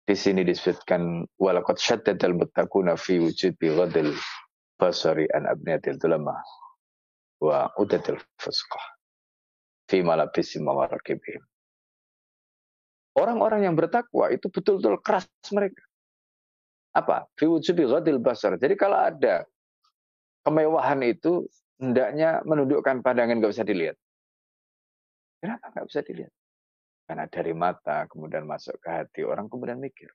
[0.02, 4.10] di sini disebutkan walaqad syaddadal muttaquna fi wujudi ghadil
[4.78, 6.34] basari an abniyatil tulama
[7.38, 8.82] wa udatil fusqah
[9.86, 11.42] fi malabisi mawarakibihim.
[13.12, 15.84] Orang-orang yang bertakwa itu betul-betul keras mereka
[16.92, 17.24] apa?
[17.40, 18.60] Fiwujubi ghadil basar.
[18.60, 19.48] Jadi kalau ada
[20.44, 21.48] kemewahan itu
[21.80, 23.96] hendaknya menundukkan pandangan nggak bisa dilihat.
[25.40, 26.32] Kenapa nggak bisa dilihat?
[27.08, 30.12] Karena dari mata kemudian masuk ke hati orang kemudian mikir.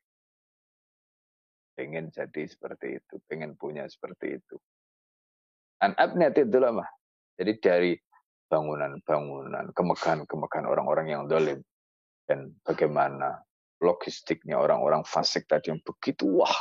[1.78, 4.58] Pengen jadi seperti itu, pengen punya seperti itu.
[5.78, 6.82] An abnatidulama.
[7.38, 7.92] Jadi dari
[8.50, 11.62] bangunan-bangunan, kemegahan-kemegahan orang-orang yang dolim.
[12.28, 13.40] Dan bagaimana
[13.80, 16.60] logistiknya orang-orang fasik tadi yang begitu wah.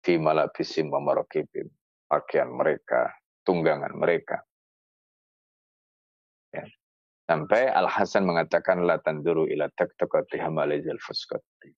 [0.00, 1.68] Fi malabisim mamarokibim.
[2.08, 3.12] Pakaian mereka,
[3.44, 4.42] tunggangan mereka.
[6.50, 6.66] Ya.
[7.28, 11.70] Sampai Al-Hasan mengatakan la tanduru ila taktakati hamalizil fuskati.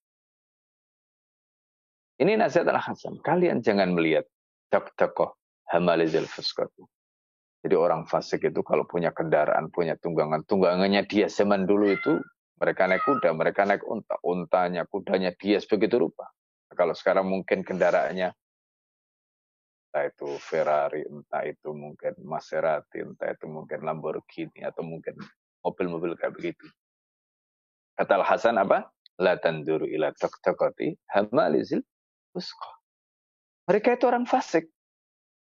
[2.17, 3.21] Ini nasihat Al-Hasan.
[3.21, 4.25] Kalian jangan melihat
[4.73, 5.37] taktakoh
[5.69, 6.81] hamalizil fuskati.
[7.63, 12.19] Jadi orang fasik itu kalau punya kendaraan, punya tunggangan, tunggangannya dia zaman dulu itu
[12.57, 16.29] mereka naik kuda, mereka naik unta, untanya, kudanya dia begitu rupa.
[16.73, 18.33] Kalau sekarang mungkin kendaraannya
[19.93, 25.13] entah itu Ferrari, entah itu mungkin Maserati, entah itu mungkin Lamborghini atau mungkin
[25.61, 26.65] mobil-mobil kayak begitu.
[27.93, 28.89] Kata Al Hasan apa?
[29.21, 31.85] La tanduru ila taktakati hamalizil
[32.33, 32.73] usqa.
[33.69, 34.65] Mereka itu orang fasik.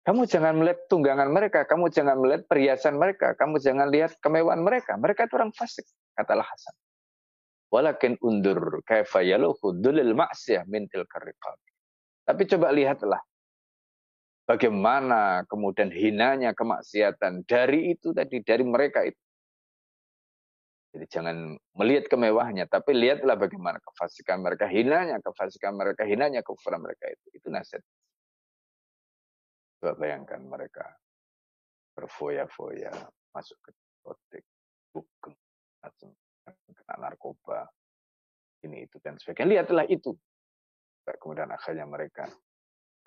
[0.07, 4.95] Kamu jangan melihat tunggangan mereka, kamu jangan melihat perhiasan mereka, kamu jangan lihat kemewahan mereka.
[4.95, 5.83] Mereka itu orang fasik,
[6.15, 6.75] kata Al Hasan.
[7.67, 10.87] Walakin undur kaifa yaluhu dulil ma'siyah min
[12.27, 13.19] Tapi coba lihatlah
[14.47, 19.19] bagaimana kemudian hinanya kemaksiatan dari itu tadi, dari mereka itu.
[20.95, 27.11] Jadi jangan melihat kemewahnya, tapi lihatlah bagaimana kefasikan mereka, hinanya kefasikan mereka, hinanya kekufuran mereka
[27.11, 27.37] itu.
[27.37, 27.83] Itu nasihat.
[29.77, 30.95] Coba bayangkan mereka
[31.93, 32.89] berfoya-foya,
[33.35, 34.43] masuk ke diskotik,
[34.89, 35.35] bukem,
[35.83, 36.09] macam
[36.53, 37.67] kena narkoba,
[38.63, 39.61] ini itu dan sebagainya.
[39.61, 40.15] Lihatlah itu.
[41.07, 42.27] Kemudian akhirnya mereka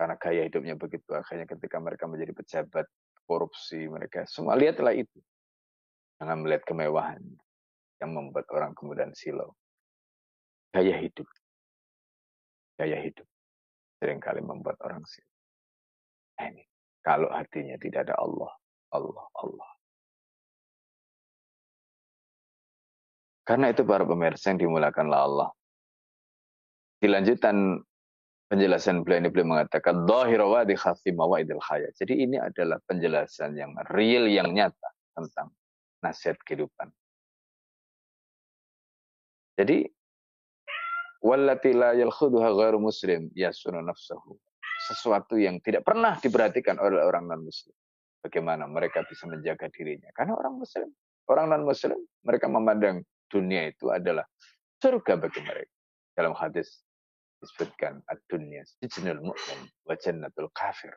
[0.00, 2.88] karena gaya hidupnya begitu akhirnya ketika mereka menjadi pejabat
[3.28, 5.20] korupsi mereka semua lihatlah itu.
[6.16, 7.20] Jangan melihat kemewahan
[8.00, 9.52] yang membuat orang kemudian silau.
[10.72, 11.28] Gaya hidup.
[12.80, 13.28] Gaya hidup.
[14.00, 15.28] Seringkali membuat orang silau.
[16.40, 16.64] Nah, ini.
[17.00, 18.52] Kalau hatinya tidak ada Allah
[18.92, 19.70] Allah Allah
[23.50, 25.50] karena itu para pemirsa yang dimulakanlah Allah
[27.02, 27.82] dilanjutkan
[28.46, 31.96] penjelasan beliau ini beliau mengatakan dhahira wa di khatima wa idil khayat.
[31.98, 35.50] Jadi ini adalah penjelasan yang real yang nyata tentang
[35.98, 36.94] nasihat kehidupan.
[39.58, 39.82] Jadi
[41.26, 44.38] wallati la yalkhuduha ghairu muslim yasunu nafsahu.
[44.86, 47.74] Sesuatu yang tidak pernah diperhatikan oleh orang non muslim.
[48.22, 50.08] Bagaimana mereka bisa menjaga dirinya?
[50.12, 50.88] Karena orang muslim,
[51.28, 54.26] orang non muslim, mereka memandang dunia itu adalah
[54.82, 55.72] surga bagi mereka.
[56.18, 56.82] Dalam hadis
[57.40, 60.92] disebutkan ad-dunya sijnul mu'min wa jannatul kafir.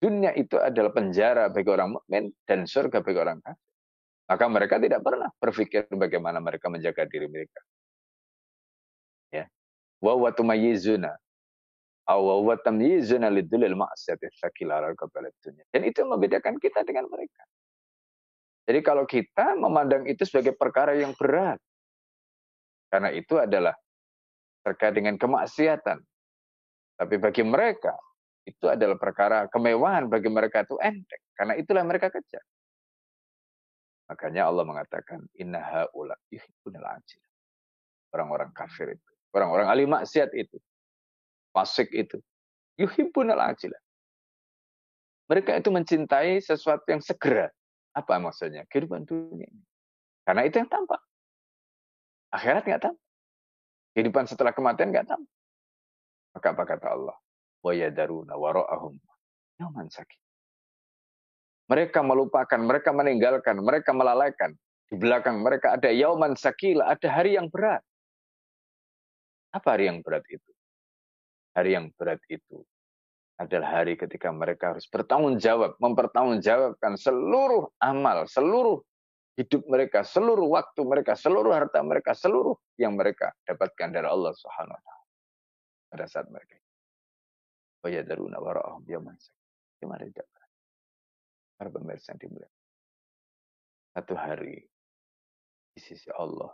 [0.00, 3.68] Dunia itu adalah penjara bagi orang mukmin dan surga bagi orang kafir.
[4.30, 7.60] Maka mereka tidak pernah berpikir bagaimana mereka menjaga diri mereka.
[9.34, 9.50] Ya.
[9.98, 11.10] Wa wa tumayyizuna.
[15.70, 17.42] Dan itu membedakan kita dengan mereka.
[18.70, 21.58] Jadi kalau kita memandang itu sebagai perkara yang berat,
[22.86, 23.74] karena itu adalah
[24.62, 25.98] terkait dengan kemaksiatan.
[26.94, 27.98] Tapi bagi mereka,
[28.46, 31.18] itu adalah perkara kemewahan bagi mereka itu enteng.
[31.34, 32.46] Karena itulah mereka kejar.
[34.06, 37.22] Makanya Allah mengatakan, Inna ha'ula ajil.
[38.14, 39.10] Orang-orang kafir itu.
[39.34, 40.62] Orang-orang ahli maksiat itu.
[41.50, 42.22] Fasik itu.
[42.78, 43.74] Yuhibbunal ajil.
[45.26, 47.50] Mereka itu mencintai sesuatu yang segera.
[47.96, 48.66] Apa maksudnya?
[48.70, 49.64] Kehidupan dunia ini.
[50.22, 51.00] Karena itu yang tampak.
[52.30, 53.06] Akhirat nggak tampak.
[53.96, 55.24] Kehidupan setelah kematian nggak tahu.
[56.36, 57.16] Maka apa kata Allah?
[57.60, 58.94] Wa yadaruna wara'ahum
[59.60, 60.20] yaman sakit.
[61.70, 64.56] Mereka melupakan, mereka meninggalkan, mereka melalaikan.
[64.90, 67.78] Di belakang mereka ada yauman sakila, ada hari yang berat.
[69.54, 70.50] Apa hari yang berat itu?
[71.54, 72.66] Hari yang berat itu
[73.40, 78.84] adalah hari ketika mereka harus bertanggung jawab, mempertanggungjawabkan seluruh amal, seluruh
[79.40, 84.76] hidup mereka, seluruh waktu mereka, seluruh harta mereka, seluruh yang mereka dapatkan dari Allah Subhanahu
[84.76, 85.04] wa taala
[85.90, 86.60] pada saat mereka
[87.80, 89.16] Wayadaruna warahum yaman
[89.80, 90.28] Gimana tidak
[91.56, 92.60] Para pemirsa yang dimuliakan.
[93.92, 94.64] Satu hari
[95.76, 96.48] di sisi Allah.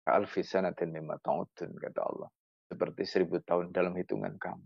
[0.00, 2.28] Ka'alfi sanatin mimma ta'udun, kata Allah.
[2.72, 4.64] Seperti seribu tahun dalam hitungan kamu.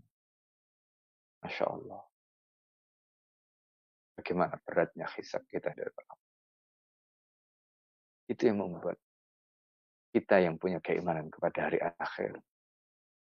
[1.45, 2.01] Masya Allah.
[4.17, 6.21] Bagaimana beratnya hisab kita dari Allah.
[8.25, 8.97] Itu yang membuat
[10.09, 12.41] kita yang punya keimanan kepada hari akhir.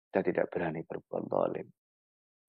[0.06, 1.68] Kita tidak berani berbuat zalim.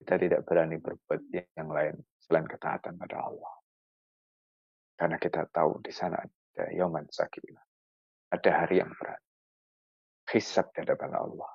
[0.02, 3.54] Kita tidak berani berbuat yang lain selain ketaatan pada Allah.
[4.98, 7.62] Karena kita tahu di sana ada yaman sakila.
[8.28, 9.22] Ada hari yang berat.
[10.28, 11.52] Hisab di hadapan Allah.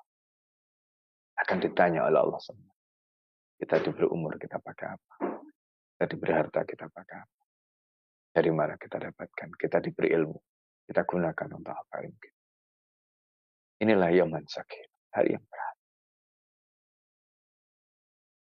[1.38, 2.77] Akan ditanya oleh Allah semua.
[3.58, 5.14] Kita diberi umur, kita pakai apa?
[5.98, 7.42] Kita diberi harta, kita pakai apa?
[8.38, 9.50] Dari mana kita dapatkan?
[9.58, 10.38] Kita diberi ilmu,
[10.86, 12.42] kita gunakan untuk apa yang kita.
[13.82, 15.76] Inilah Yaman Sakit, hari yang berat.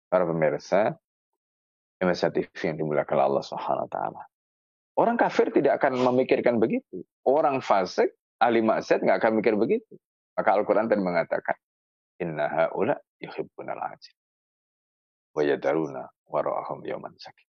[0.10, 0.98] Para pemirsa,
[2.02, 4.26] MSA TV yang dimulakan Allah Subhanahu taala.
[4.98, 7.06] Orang kafir tidak akan memikirkan begitu.
[7.22, 9.94] Orang fasik, ahli maksiat nggak akan mikir begitu.
[10.34, 11.58] Maka Al-Quran tadi mengatakan,
[12.22, 14.18] Inna ha'ula yuhibbunal ajil.
[15.38, 17.48] Wa yadaruna wara'ahum yaman sakit.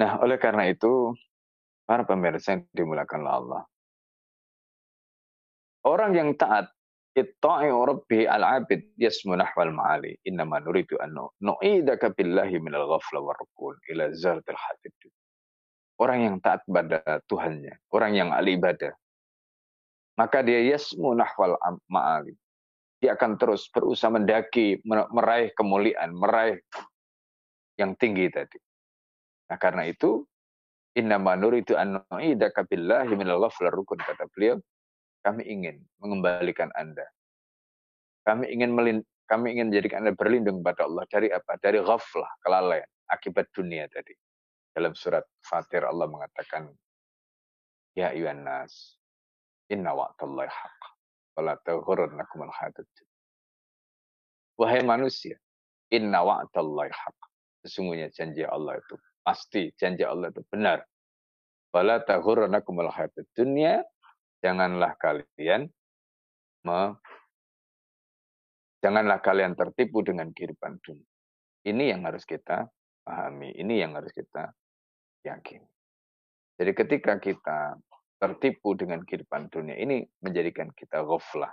[0.00, 1.12] Nah, oleh karena itu,
[1.82, 3.62] Para pemirsa yang dimulakan Allah.
[5.82, 6.70] Orang yang taat
[7.12, 14.14] itta'i rabbi al-abid yasmu nahwal ma'ali innama nuridu an nu'idaka billahi minal ghafla warukun ila
[14.14, 14.94] zardil hadid.
[15.98, 18.56] Orang yang taat pada Tuhannya, orang yang ahli
[20.16, 21.58] maka dia yasmu nahwal
[21.90, 22.38] ma'ali.
[23.02, 26.62] Dia akan terus berusaha mendaki, meraih kemuliaan, meraih
[27.74, 28.62] yang tinggi tadi.
[29.50, 30.22] Nah karena itu
[30.92, 34.60] Inna nuridu an nu'idaka billahi minal ghaflar rukun kata beliau.
[35.24, 37.08] Kami ingin mengembalikan Anda.
[38.28, 41.56] Kami ingin melin kami ingin menjadikan Anda berlindung kepada Allah dari apa?
[41.56, 44.12] Dari ghaflah, kelalaian, akibat dunia tadi.
[44.76, 46.68] Dalam surat Fatir Allah mengatakan,
[47.96, 49.00] Ya ayuhan nas,
[49.72, 50.82] inna wa'tallahi haqq,
[51.36, 52.44] wala taghurrannakum
[54.60, 55.40] Wahai manusia,
[55.88, 57.20] inna wa'tallahi haqq.
[57.64, 60.84] Sesungguhnya janji Allah itu pasti, janji Allah itu benar.
[61.72, 62.92] Wala taghurrannakum al
[63.32, 63.80] dunia,
[64.44, 65.72] janganlah kalian
[66.68, 66.80] me,
[68.84, 71.08] janganlah kalian tertipu dengan kehidupan dunia.
[71.62, 72.66] Ini yang harus kita
[73.06, 74.52] pahami, ini yang harus kita
[75.22, 75.62] yakin.
[76.58, 77.78] Jadi ketika kita
[78.22, 81.50] tertipu dengan kehidupan dunia ini menjadikan kita ghaflah.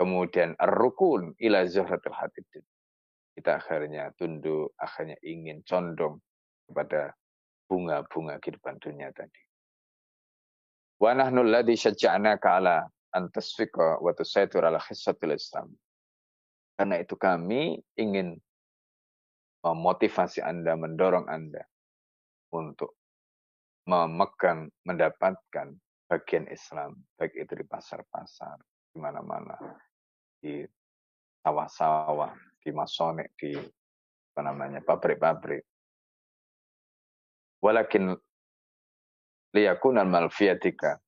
[0.00, 2.40] Kemudian rukun ila zuhratil hati
[3.36, 6.24] Kita akhirnya tunduk, akhirnya ingin condong
[6.64, 7.12] kepada
[7.68, 9.44] bunga-bunga kehidupan dunia tadi.
[10.96, 15.68] Wa nahnu alladhi syaja'naka ala an tasfiqa wa tusaitir ala khissatil Islam.
[16.80, 18.40] Karena itu kami ingin
[19.60, 21.60] memotivasi Anda, mendorong Anda
[22.56, 22.96] untuk
[23.84, 25.76] memegang, mendapatkan
[26.10, 28.58] bagian Islam, baik itu di pasar-pasar,
[28.90, 29.54] di mana-mana,
[30.42, 30.66] di
[31.46, 33.54] sawah-sawah, di masonik, di
[34.34, 35.62] apa namanya pabrik-pabrik.
[37.62, 38.10] Walakin
[39.54, 40.98] liyakunal malfiatika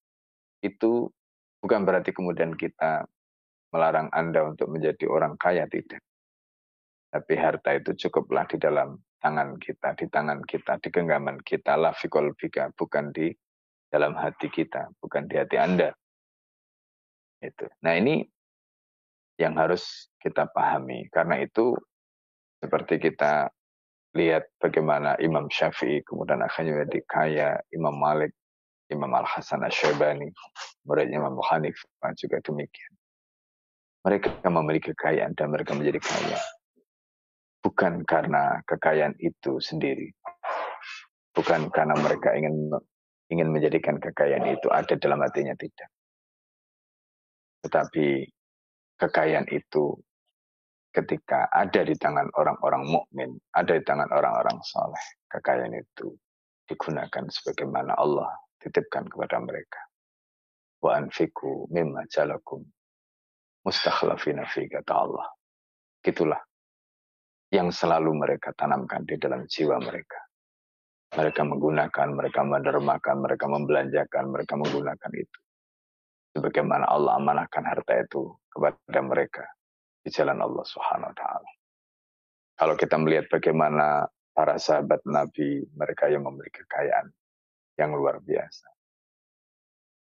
[0.62, 1.11] itu
[1.59, 3.03] bukan berarti kemudian kita
[3.74, 5.98] melarang Anda untuk menjadi orang kaya, tidak.
[7.11, 11.90] Tapi harta itu cukuplah di dalam tangan kita, di tangan kita, di genggaman kita, la
[11.90, 13.32] fikolbika, bukan di
[13.93, 15.93] dalam hati kita, bukan di hati Anda.
[17.45, 17.68] Itu.
[17.84, 18.24] Nah ini
[19.36, 21.12] yang harus kita pahami.
[21.12, 21.76] Karena itu
[22.62, 23.53] seperti kita
[24.16, 28.32] lihat bagaimana Imam Syafi'i kemudian akhirnya menjadi kaya, Imam Malik,
[28.88, 30.32] Imam Al-Hasan Asyabani,
[30.88, 32.93] muridnya Imam Hanifah juga demikian.
[34.09, 36.40] Mereka memiliki kekayaan dan mereka menjadi kaya
[37.62, 40.11] bukan karena kekayaan itu sendiri.
[41.32, 42.68] Bukan karena mereka ingin
[43.32, 45.88] ingin menjadikan kekayaan itu ada dalam hatinya tidak.
[47.64, 48.28] Tetapi
[49.00, 49.96] kekayaan itu
[50.92, 56.12] ketika ada di tangan orang-orang mukmin, ada di tangan orang-orang soleh, kekayaan itu
[56.68, 58.28] digunakan sebagaimana Allah
[58.60, 59.80] titipkan kepada mereka.
[60.84, 62.60] Wa anfiku mimma jalakum
[63.64, 65.26] mustakhlafina fi kata Allah.
[66.02, 66.42] Gitulah
[67.54, 70.31] yang selalu mereka tanamkan di dalam jiwa mereka.
[71.12, 75.38] Mereka menggunakan, mereka mendermakan, mereka membelanjakan, mereka menggunakan itu.
[76.32, 79.44] Sebagaimana Allah amanahkan harta itu kepada mereka
[80.00, 81.50] di jalan Allah Subhanahu wa taala.
[82.56, 87.12] Kalau kita melihat bagaimana para sahabat Nabi, mereka yang memiliki kekayaan
[87.76, 88.68] yang luar biasa.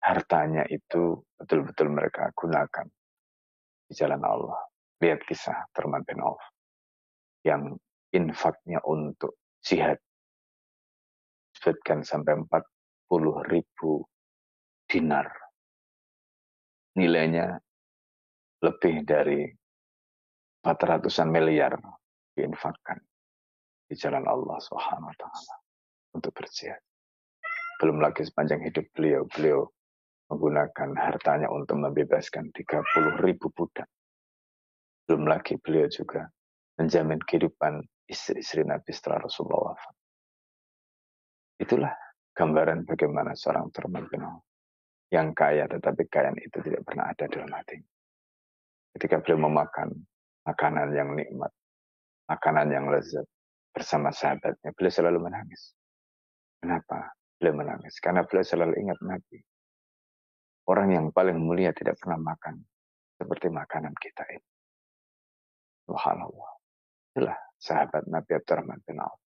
[0.01, 2.87] Hartanya itu betul-betul mereka gunakan
[3.85, 4.61] di jalan Allah.
[5.03, 6.25] Lihat kisah Terman bin
[7.45, 7.77] yang
[8.15, 10.01] infaknya untuk jihad.
[11.67, 14.07] Sebutkan sampai 40 ribu
[14.87, 15.27] dinar.
[16.95, 17.59] Nilainya
[18.63, 19.51] lebih dari
[20.63, 21.75] 400-an miliar
[22.39, 23.03] diinfakkan
[23.83, 25.55] di jalan Allah Subhanahu wa taala
[26.15, 26.79] untuk berjihad.
[27.83, 29.67] Belum lagi sepanjang hidup beliau, beliau
[30.31, 33.91] menggunakan hartanya untuk membebaskan 30 ribu budak.
[35.11, 36.31] Belum lagi beliau juga
[36.79, 40.06] menjamin kehidupan istri-istri Nabi setelah Rasulullah wafat.
[41.57, 41.93] Itulah
[42.37, 44.23] gambaran bagaimana seorang bin
[45.09, 47.79] yang kaya tetapi kekayaan itu tidak pernah ada dalam hati.
[48.97, 49.93] Ketika beliau memakan
[50.45, 51.53] makanan yang nikmat,
[52.27, 53.25] makanan yang lezat
[53.71, 55.77] bersama sahabatnya, beliau selalu menangis.
[56.59, 57.13] Kenapa?
[57.37, 59.39] Beliau menangis karena beliau selalu ingat Nabi.
[60.67, 62.59] Orang yang paling mulia tidak pernah makan
[63.15, 64.49] seperti makanan kita ini.
[65.87, 66.53] Subhanallah.
[67.15, 69.26] Itulah sahabat Nabi Abdurrahman bin Auf.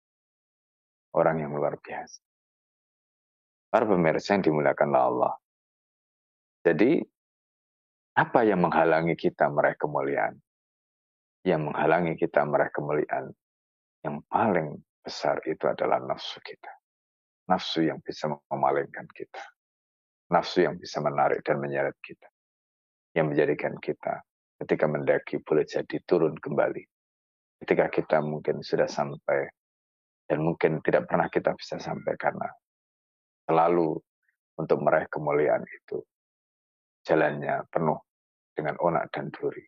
[1.12, 2.20] Orang yang luar biasa.
[3.68, 5.34] Para pemirsa yang dimuliakan Allah.
[6.64, 7.00] Jadi,
[8.16, 10.36] apa yang menghalangi kita meraih kemuliaan?
[11.42, 13.32] Yang menghalangi kita meraih kemuliaan
[14.04, 16.70] yang paling besar itu adalah nafsu kita.
[17.48, 19.42] Nafsu yang bisa memalingkan kita.
[20.30, 22.28] Nafsu yang bisa menarik dan menyeret kita.
[23.12, 24.22] Yang menjadikan kita
[24.62, 26.86] ketika mendaki boleh jadi turun kembali
[27.62, 29.46] ketika kita mungkin sudah sampai
[30.32, 32.48] dan mungkin tidak pernah kita bisa sampai karena
[33.44, 34.00] selalu
[34.56, 36.00] untuk meraih kemuliaan itu
[37.04, 38.00] jalannya penuh
[38.56, 39.60] dengan onak dan duri.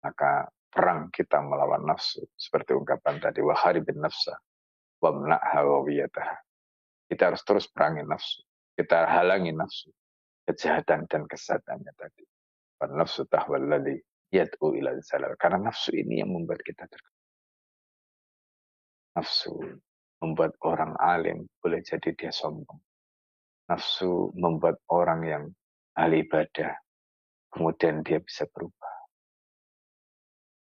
[0.00, 4.32] Maka perang kita melawan nafsu seperti ungkapan tadi wahari bin nafsa
[5.04, 5.12] wa
[7.04, 8.40] Kita harus terus perangi nafsu.
[8.72, 9.92] Kita halangi nafsu
[10.48, 12.24] kejahatan dan kesesatannya tadi.
[12.96, 14.00] Nafsu tahwalladhi
[14.32, 14.96] yad'u ila.
[15.36, 17.15] Karena nafsu ini yang membuat kita terkejut.
[19.16, 19.56] Nafsu
[20.20, 22.76] membuat orang alim boleh jadi dia sombong.
[23.72, 25.44] Nafsu membuat orang yang
[25.96, 26.76] ahli ibadah,
[27.48, 28.94] kemudian dia bisa berubah.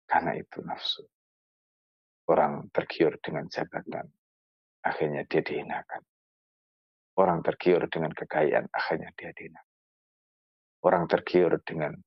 [0.06, 1.02] Karena itu nafsu.
[2.30, 4.06] Orang tergiur dengan jabatan,
[4.86, 6.06] akhirnya dia dihinakan.
[7.18, 9.82] Orang tergiur dengan kekayaan, akhirnya dia dihinakan.
[10.86, 11.98] Orang tergiur dengan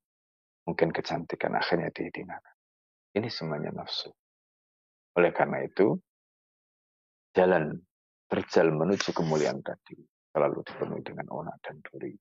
[0.63, 2.57] mungkin kecantikan, akhirnya dia dihinakan.
[3.19, 4.15] Ini semuanya nafsu.
[5.19, 5.99] Oleh karena itu,
[7.35, 7.79] jalan
[8.31, 9.99] terjal menuju kemuliaan tadi
[10.31, 12.15] selalu dipenuhi dengan onak dan duri.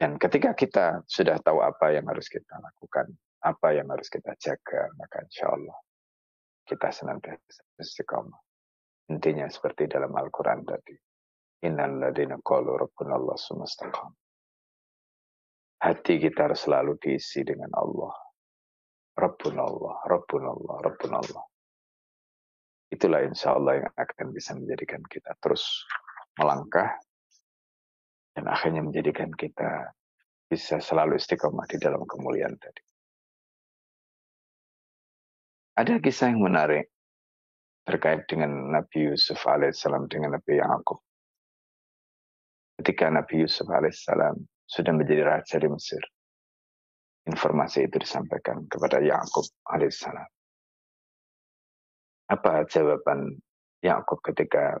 [0.00, 3.10] Dan ketika kita sudah tahu apa yang harus kita lakukan,
[3.44, 5.76] apa yang harus kita jaga, maka insya Allah
[6.64, 8.38] kita senantiasa istiqomah.
[9.10, 10.94] Intinya seperti dalam Al-Quran tadi.
[11.66, 12.78] Innal ladina qalu.
[15.80, 18.14] Hati kita harus selalu diisi dengan Allah.
[19.18, 21.44] Rabbuna Allah, Rabbuna Allah, Rabbuna Allah.
[22.90, 25.86] Itulah insya Allah yang akan bisa menjadikan kita terus
[26.34, 26.98] melangkah
[28.34, 29.94] dan akhirnya menjadikan kita
[30.50, 32.82] bisa selalu istiqomah di dalam kemuliaan tadi.
[35.78, 36.90] Ada kisah yang menarik
[37.86, 40.98] terkait dengan Nabi Yusuf alaihissalam dengan Nabi Yakub.
[42.82, 44.34] Ketika Nabi Yusuf alaihissalam
[44.66, 46.02] sudah menjadi raja di Mesir,
[47.30, 50.26] informasi itu disampaikan kepada Yakub alaihissalam.
[52.30, 53.34] Apa jawaban
[53.82, 54.78] Yakub ketika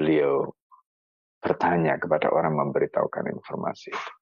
[0.00, 0.48] beliau
[1.44, 4.12] bertanya kepada orang memberitahukan informasi itu.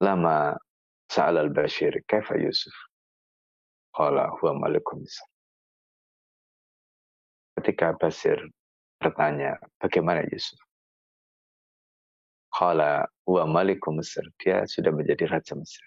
[0.00, 0.56] Lama
[1.12, 2.72] Sa'al al-Bashir, kaifa Yusuf?
[3.92, 5.04] Qala huwa malikum
[7.60, 8.40] Ketika Basir
[8.96, 10.56] bertanya, bagaimana Yusuf?
[12.48, 14.24] Qala huwa malikum Mesir.
[14.40, 15.84] Dia sudah menjadi raja Mesir.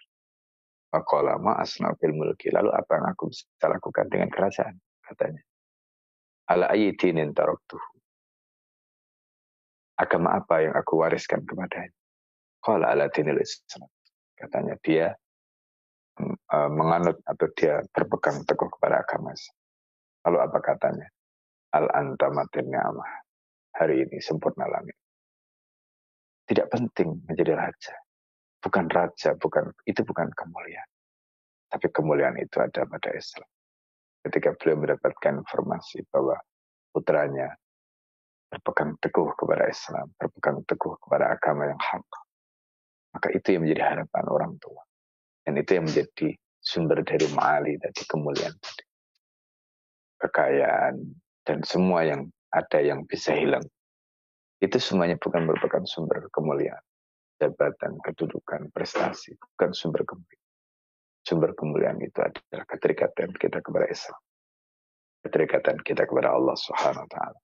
[0.95, 2.55] Faqala asna fil mulki.
[2.55, 4.79] Lalu apa yang aku bisa lakukan dengan kerajaan?
[5.03, 5.43] Katanya.
[6.47, 7.95] Ala ayyidinin taraktuhu
[9.95, 11.91] agama apa yang aku wariskan kepadanya?
[12.59, 13.87] Qala ala dinil Islam.
[14.35, 15.15] Katanya dia
[16.19, 19.31] uh, menganut atau dia berpegang teguh kepada agama.
[20.27, 21.07] Lalu apa katanya?
[21.75, 23.11] Al anta ni'amah.
[23.75, 24.95] Hari ini sempurna langit.
[26.47, 27.95] Tidak penting menjadi raja.
[28.65, 30.89] Bukan raja, bukan itu bukan kemuliaan.
[31.69, 33.45] Tapi kemuliaan itu ada pada Islam.
[34.25, 36.33] Ketika beliau mendapatkan informasi bahwa
[36.89, 37.53] putranya
[38.49, 42.09] berpegang teguh kepada Islam, berpegang teguh kepada agama yang hak.
[43.13, 44.81] Maka itu yang menjadi harapan orang tua.
[45.45, 48.85] Dan itu yang menjadi sumber dari ma'ali tadi, kemuliaan tadi.
[50.25, 50.95] Kekayaan
[51.45, 53.63] dan semua yang ada yang bisa hilang.
[54.57, 56.81] Itu semuanya bukan merupakan sumber kemuliaan.
[57.45, 60.45] Jabatan, kedudukan, prestasi, bukan sumber kemuliaan.
[61.21, 64.17] Sumber kemuliaan itu adalah keterikatan kita kepada Islam.
[65.21, 67.39] Keterikatan kita kepada Allah Subhanahu wa taala.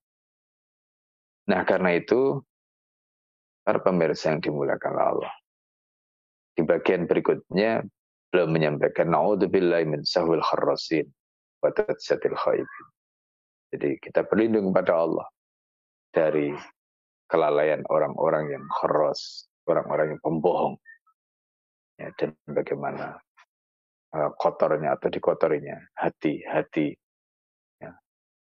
[1.54, 2.42] Nah karena itu,
[3.62, 5.34] para pemirsa yang dimuliakan Allah.
[6.58, 7.86] Di bagian berikutnya,
[8.34, 11.06] beliau menyampaikan, Na'udzubillahi min sahwil kharrasin,
[11.62, 12.88] wa tatsiyatil khaibin.
[13.72, 15.28] Jadi kita berlindung kepada Allah
[16.12, 16.52] dari
[17.32, 20.76] kelalaian orang-orang yang kharras, orang-orang yang pembohong.
[22.02, 23.22] Ya, dan bagaimana
[24.16, 26.98] uh, kotornya atau dikotorinya hati-hati
[27.78, 27.94] ya,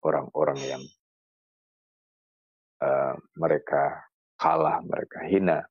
[0.02, 0.82] orang-orang yang
[2.82, 5.62] uh, mereka kalah, mereka hina,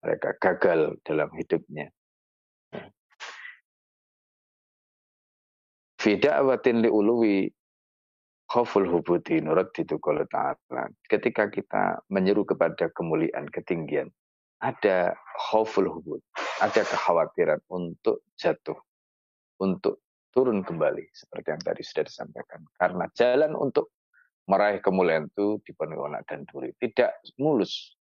[0.00, 1.92] mereka gagal dalam hidupnya.
[6.00, 7.48] Fida awatin li uluwi
[8.54, 10.86] khawful hubuti nurat itu kalau ta'ala.
[11.10, 14.14] Ketika kita menyeru kepada kemuliaan, ketinggian,
[14.62, 15.18] ada
[15.50, 16.22] khawful hubut,
[16.62, 18.78] ada kekhawatiran untuk jatuh,
[19.58, 22.62] untuk turun kembali, seperti yang tadi sudah disampaikan.
[22.78, 23.90] Karena jalan untuk
[24.46, 26.70] meraih kemuliaan itu dipenuhi onak dan duri.
[26.78, 27.98] Tidak mulus.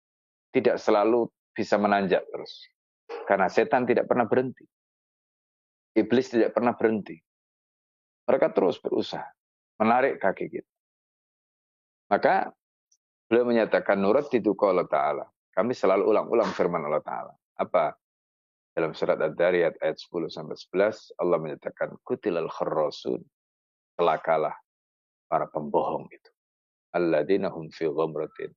[0.54, 2.70] Tidak selalu bisa menanjak terus.
[3.26, 4.62] Karena setan tidak pernah berhenti.
[5.98, 7.18] Iblis tidak pernah berhenti.
[8.26, 9.35] Mereka terus berusaha
[9.80, 10.70] menarik kaki kita.
[12.06, 12.54] Maka
[13.26, 15.24] beliau menyatakan nurat itu Allah Ta'ala.
[15.56, 17.32] Kami selalu ulang-ulang firman Allah Ta'ala.
[17.58, 17.96] Apa?
[18.76, 23.24] Dalam surat Ad-Dariyat ayat 10 sampai 11 Allah menyatakan kutilal kharrasun.
[23.96, 24.52] Celakalah
[25.26, 26.30] para pembohong itu.
[26.92, 28.52] Alladzina hum fi ghamratin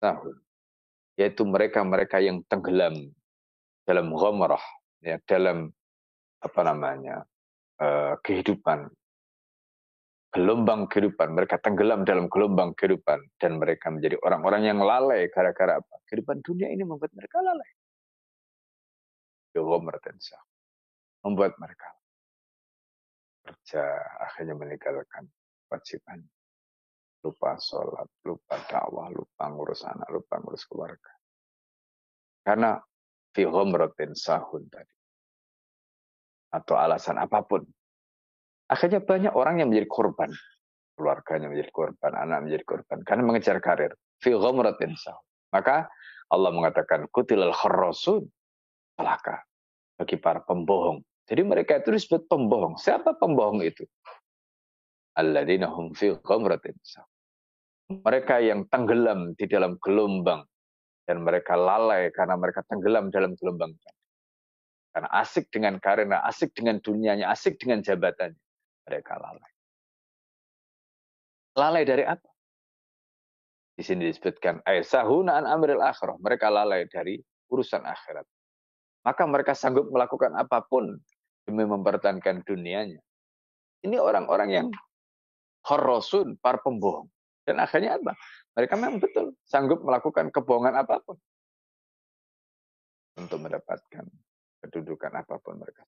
[0.00, 0.40] tahun.
[1.20, 3.12] Yaitu mereka-mereka yang tenggelam
[3.84, 4.64] dalam ghamrah,
[5.04, 5.68] ya, dalam
[6.40, 7.22] apa namanya
[7.78, 8.88] uh, kehidupan
[10.32, 11.36] gelombang kehidupan.
[11.36, 13.20] Mereka tenggelam dalam gelombang kehidupan.
[13.36, 15.94] Dan mereka menjadi orang-orang yang lalai gara-gara apa?
[16.08, 17.70] Kehidupan dunia ini membuat mereka lalai.
[21.22, 21.92] Membuat mereka
[23.42, 23.84] kerja
[24.22, 25.26] akhirnya meninggalkan
[25.66, 26.22] kewajiban.
[27.22, 31.12] Lupa sholat, lupa dakwah, lupa ngurus anak, lupa ngurus keluarga.
[32.42, 32.74] Karena
[33.30, 33.46] fi
[34.18, 34.96] sahun tadi.
[36.50, 37.62] Atau alasan apa pun.
[38.72, 40.32] Akhirnya banyak orang yang menjadi korban.
[40.96, 42.98] Keluarganya menjadi korban, anak menjadi korban.
[43.04, 43.92] Karena mengejar karir.
[44.24, 44.32] Fi.
[45.52, 45.92] Maka
[46.32, 48.24] Allah mengatakan, kutilal kharrasun.
[48.96, 49.44] Celaka
[50.00, 51.04] bagi para pembohong.
[51.28, 52.80] Jadi mereka itu disebut pembohong.
[52.80, 53.84] Siapa pembohong itu?
[55.14, 56.10] Alladzina hum fi
[57.92, 60.48] Mereka yang tenggelam di dalam gelombang
[61.04, 63.76] dan mereka lalai karena mereka tenggelam dalam gelombang.
[64.92, 68.41] Karena asik dengan karena asik dengan dunianya, asik dengan jabatannya,
[68.86, 69.52] mereka lalai.
[71.52, 72.28] Lalai dari apa?
[73.72, 76.16] Di sini disebutkan aisahuna an amril akhirah.
[76.20, 77.20] Mereka lalai dari
[77.52, 78.24] urusan akhirat.
[79.02, 80.96] Maka mereka sanggup melakukan apa pun
[81.44, 83.02] demi mempertahankan dunianya.
[83.82, 84.68] Ini orang-orang yang
[85.66, 87.10] khorosun, para pembohong.
[87.42, 88.14] Dan akhirnya apa?
[88.54, 91.18] Mereka memang betul sanggup melakukan kebohongan apa pun.
[93.18, 94.06] Untuk mendapatkan
[94.62, 95.82] kedudukan apa pun mereka.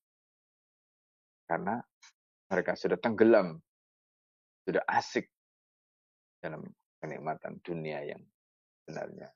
[1.47, 1.79] Karena
[2.49, 3.57] mereka sudah tenggelam,
[4.69, 5.29] sudah asik
[6.41, 6.65] dalam
[7.01, 8.23] kenikmatan dunia yang
[8.85, 9.29] sebenarnya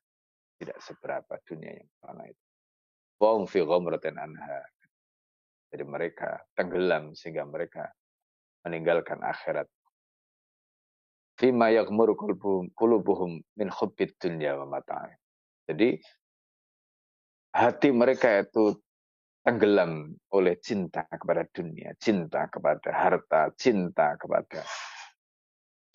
[0.59, 2.45] tidak seberapa dunia yang fana itu.
[3.19, 4.61] Wong fi anha.
[5.69, 7.93] Jadi mereka tenggelam sehingga mereka
[8.65, 9.69] meninggalkan akhirat.
[11.39, 12.19] Fima yaghmuru
[12.75, 15.15] qulubuhum min hubbid dunya wa mata'i.
[15.69, 16.01] Jadi
[17.53, 18.81] hati mereka itu
[19.49, 24.61] tenggelam oleh cinta kepada dunia, cinta kepada harta, cinta kepada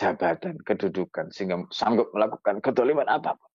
[0.02, 3.52] jabatan, kedudukan, sehingga sanggup melakukan kedoliman apa pun.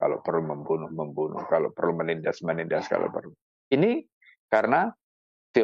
[0.00, 1.44] Kalau perlu membunuh, membunuh.
[1.44, 2.88] Kalau perlu menindas, menindas.
[2.88, 3.36] Kalau perlu.
[3.68, 4.00] Ini
[4.48, 4.88] karena
[5.52, 5.60] fi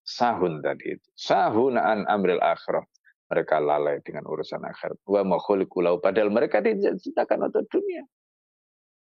[0.00, 1.08] sahun tadi itu.
[1.12, 2.80] Sahun an amril akhirah.
[3.28, 4.96] Mereka lalai dengan urusan akhirat.
[5.04, 6.00] Wa makhulikulau.
[6.00, 8.08] Padahal mereka diciptakan untuk dunia.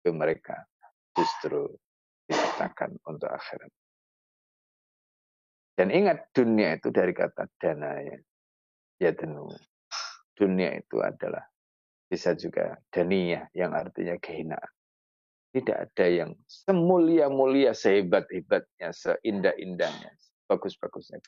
[0.04, 0.68] Itu mereka
[1.16, 1.72] justru
[2.62, 3.72] diciptakan untuk akhirat.
[5.74, 8.20] Dan ingat dunia itu dari kata dana ya.
[9.02, 9.50] Ya denu.
[10.38, 11.42] Dunia itu adalah
[12.06, 14.72] bisa juga daniyah yang artinya kehinaan.
[15.52, 20.16] Tidak ada yang semulia-mulia, sehebat-hebatnya, seindah-indahnya,
[20.48, 21.20] bagus-bagusnya.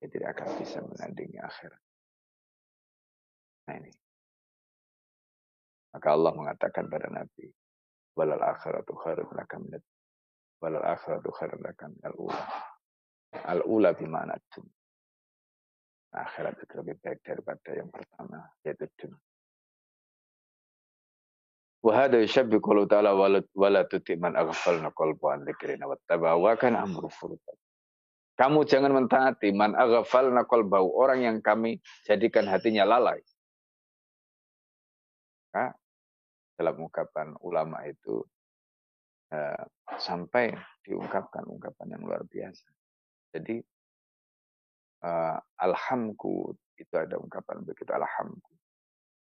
[0.00, 1.82] Dia tidak akan bisa menandingi akhirat.
[3.68, 3.92] Nah ini.
[5.90, 7.50] Maka Allah mengatakan pada Nabi,
[8.16, 9.82] walal akhiratu khairun laka minat
[10.60, 12.44] walal akhiratu khairun laka minal ula.
[13.48, 14.76] Al ula bimana dunia.
[16.10, 19.20] Akhirat itu lebih baik daripada yang pertama, yaitu dunia.
[21.80, 27.08] Wahada yushabbi qawlu ta'ala wala tuti man aghfalna qalbu an dzikrina wattaba wa kana amru
[27.08, 27.56] furuta.
[28.36, 33.24] Kamu jangan mentaati man aghfalna qalbahu, orang yang kami jadikan hatinya lalai.
[36.60, 38.20] Dalam ungkapan ulama itu
[39.94, 40.50] sampai
[40.82, 42.66] diungkapkan ungkapan yang luar biasa.
[43.30, 43.62] Jadi
[45.06, 48.52] uh, alhamku itu ada ungkapan begitu alhamku.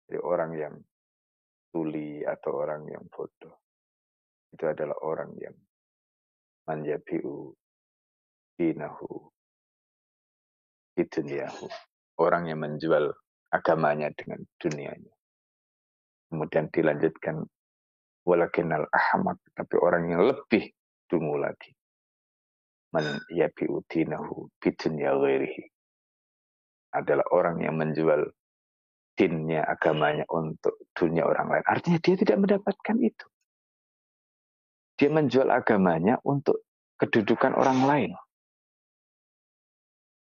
[0.08, 0.74] Jadi orang yang
[1.68, 3.60] tuli atau orang yang bodoh.
[4.48, 5.56] Itu adalah orang yang
[6.64, 7.52] manjabiu
[8.56, 9.28] dinahu
[10.98, 11.68] duniahu.
[12.18, 13.14] Orang yang menjual
[13.54, 15.14] agamanya dengan dunianya.
[16.28, 17.46] Kemudian dilanjutkan
[18.28, 19.40] walakinal ahmad.
[19.56, 20.68] Tapi orang yang lebih
[21.08, 21.72] dungu lagi.
[22.92, 23.80] Man yabi'u
[24.60, 25.64] bidunya ghairihi.
[26.92, 28.32] Adalah orang yang menjual
[29.16, 31.64] dinnya, agamanya untuk dunia orang lain.
[31.68, 33.26] Artinya dia tidak mendapatkan itu.
[34.98, 36.64] Dia menjual agamanya untuk
[36.96, 38.12] kedudukan orang lain.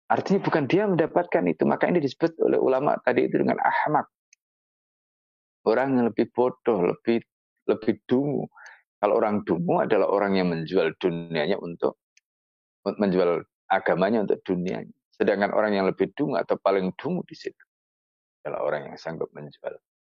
[0.08, 1.62] Artinya bukan dia mendapatkan itu.
[1.68, 4.08] Maka ini disebut oleh ulama tadi itu dengan ahmak.
[5.68, 7.20] Orang yang lebih bodoh, lebih
[7.68, 8.48] lebih dungu.
[8.98, 12.02] Kalau orang dungu adalah orang yang menjual dunianya untuk
[12.82, 14.96] menjual agamanya untuk dunianya.
[15.14, 17.64] Sedangkan orang yang lebih dungu atau paling dungu di situ
[18.42, 19.76] adalah orang yang sanggup menjual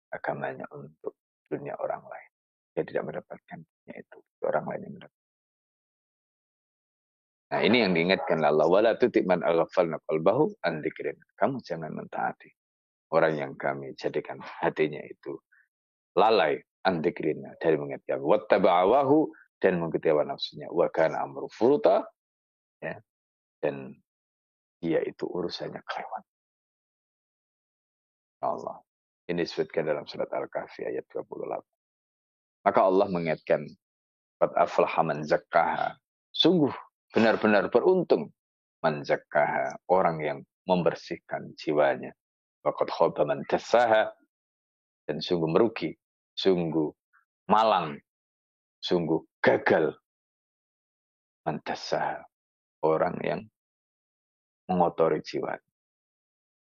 [0.10, 1.14] agamanya untuk
[1.52, 2.30] dunia orang lain.
[2.74, 4.18] Dia tidak mendapatkan dunia itu.
[4.41, 5.22] Orang lain yang mendapatkan.
[7.52, 8.66] Nah ini yang diingatkan Allah.
[8.66, 10.80] Wala tutik man qalbahu an
[11.36, 12.49] Kamu jangan mentaati
[13.12, 15.36] orang yang kami jadikan hatinya itu
[16.16, 18.24] lalai an dari mengingat kami.
[18.26, 19.30] Wattaba'awahu
[19.62, 20.68] dan mengikuti hawa nafsunya.
[20.74, 22.06] Wa kana amru furuta.
[22.82, 22.98] Ya.
[23.62, 23.94] Dan
[24.82, 26.24] dia itu urusannya kelewat.
[28.42, 28.82] Allah.
[29.30, 31.62] Ini disebutkan dalam surat Al-Kahfi ayat 28.
[32.66, 33.70] Maka Allah mengingatkan,
[34.42, 35.94] Qad aflaha man zakkaha.
[36.34, 36.74] Sungguh
[37.14, 38.34] benar-benar beruntung
[38.82, 42.18] man zakkaha, orang yang membersihkan jiwanya.
[42.66, 43.46] Waqad khaba man.
[45.06, 45.94] Dan sungguh merugi,
[46.42, 46.89] sungguh
[47.46, 48.02] malang,
[48.82, 49.94] sungguh gagal
[51.46, 52.26] man dassaha.
[52.82, 53.46] Orang yang
[54.66, 55.54] mengotori jiwa.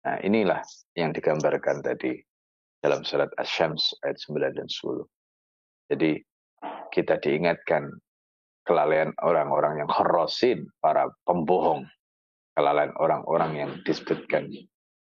[0.07, 0.63] Nah inilah
[0.95, 2.15] yang digambarkan tadi
[2.79, 5.03] dalam surat Asy-Syams ayat 9 dan 10.
[5.91, 6.23] Jadi
[6.95, 7.91] kita diingatkan
[8.63, 11.83] kelalaian orang-orang yang khorosin, para pembohong,
[12.55, 14.47] kelalaian orang-orang yang disebutkan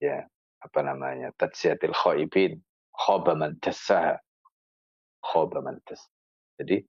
[0.03, 0.27] ya
[0.59, 2.59] apa namanya tatsiyatil khaibin
[2.93, 3.55] khaba man
[5.27, 5.77] khaba man
[6.57, 6.81] jadi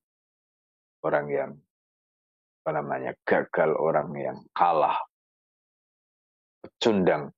[1.04, 1.50] orang yang
[2.62, 4.96] apa namanya gagal orang yang kalah
[6.60, 7.32] pecundang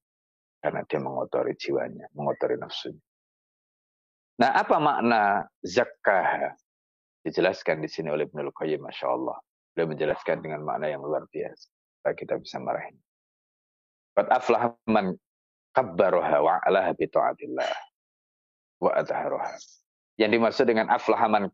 [0.60, 3.00] karena dia mengotori jiwanya, mengotori nafsunya.
[4.40, 6.56] Nah, apa makna zakah?
[7.20, 9.36] Dijelaskan di sini oleh Ibnu Qayyim, Masya Allah.
[9.76, 11.68] Beliau menjelaskan dengan makna yang luar biasa.
[12.00, 12.96] Supaya kita bisa marahin.
[14.16, 15.12] Qad aflah man
[15.76, 17.72] kabbaroha wa alaha bi ta'atillah
[18.80, 19.52] wa adharoha.
[20.20, 21.48] Yang dimaksud dengan aflahaman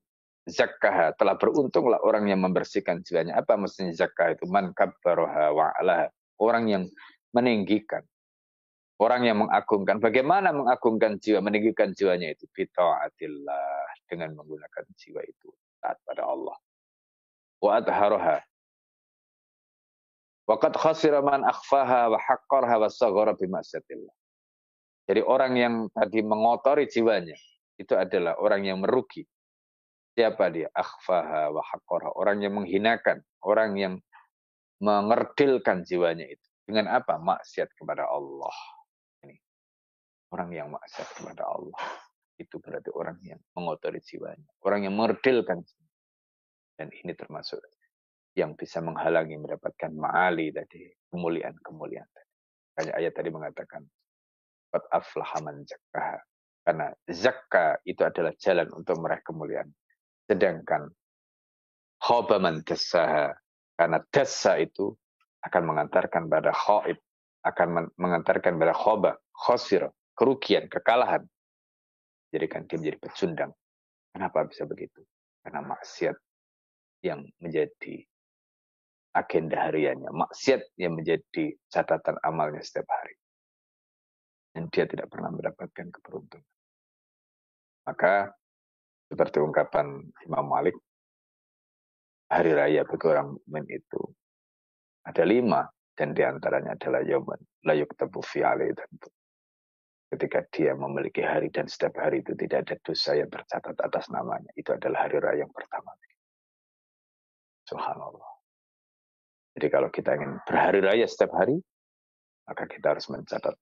[0.50, 3.38] zakah telah beruntunglah orang yang membersihkan jiwanya.
[3.38, 4.42] Apa maksudnya zakah itu?
[4.50, 6.10] Man kabbaroha wa alaha.
[6.42, 6.90] Orang yang
[7.30, 8.02] meninggikan,
[8.96, 10.00] Orang yang mengagungkan.
[10.00, 12.48] Bagaimana mengagungkan jiwa, meninggikan jiwanya itu?
[12.48, 14.08] Bita'atillah.
[14.08, 15.52] Dengan menggunakan jiwa itu.
[15.84, 16.56] Taat pada Allah.
[17.60, 18.40] Wa adharoha.
[20.48, 23.36] Waqad khasira man akhfaha wa haqqarha wa saghara.
[25.06, 27.36] Jadi orang yang tadi mengotori jiwanya,
[27.76, 29.24] itu adalah orang yang merugi.
[30.16, 30.72] Siapa dia?
[30.72, 32.16] Akhfaha wa haqqarha.
[32.16, 33.94] Orang yang menghinakan, orang yang
[34.80, 36.46] mengerdilkan jiwanya itu.
[36.64, 37.20] Dengan apa?
[37.20, 38.56] Maksiat kepada Allah
[40.36, 41.80] orang yang maksiat kepada Allah.
[42.36, 44.44] Itu berarti orang yang mengotori jiwanya.
[44.60, 45.64] Orang yang merdilkan.
[46.76, 47.56] Dan ini termasuk
[48.36, 50.84] yang bisa menghalangi mendapatkan ma'ali tadi.
[51.08, 52.32] Kemuliaan-kemuliaan tadi.
[52.76, 53.82] Kayak ayat tadi mengatakan.
[54.68, 54.84] Qad
[55.64, 56.20] zakah.
[56.66, 59.70] Karena zakah itu adalah jalan untuk meraih kemuliaan.
[60.26, 60.90] Sedangkan
[62.02, 63.30] khobaman dasaha.
[63.78, 64.90] Karena dasa itu
[65.46, 66.98] akan mengantarkan pada khaib.
[67.46, 69.86] Akan mengantarkan pada khoba, khosir,
[70.18, 71.22] kerugian, kekalahan.
[72.34, 73.54] Jadikan dia menjadi pecundang.
[74.10, 75.06] Kenapa bisa begitu?
[75.46, 76.18] Karena maksiat
[77.06, 78.02] yang menjadi
[79.14, 80.10] agenda hariannya.
[80.10, 83.14] Maksiat yang menjadi catatan amalnya setiap hari.
[84.50, 86.55] Dan dia tidak pernah mendapatkan keberuntungan.
[87.86, 88.34] Maka
[89.06, 90.74] seperti ungkapan Imam Malik,
[92.26, 94.02] hari raya bagi orang mukmin itu
[95.06, 95.62] ada lima
[95.94, 98.90] dan di antaranya adalah Yoman layuk fi'ali dan
[100.10, 104.50] ketika dia memiliki hari dan setiap hari itu tidak ada dosa yang tercatat atas namanya.
[104.58, 105.94] Itu adalah hari raya yang pertama.
[107.66, 108.30] Subhanallah.
[109.58, 111.58] Jadi kalau kita ingin berhari raya setiap hari,
[112.46, 113.54] maka kita harus mencatat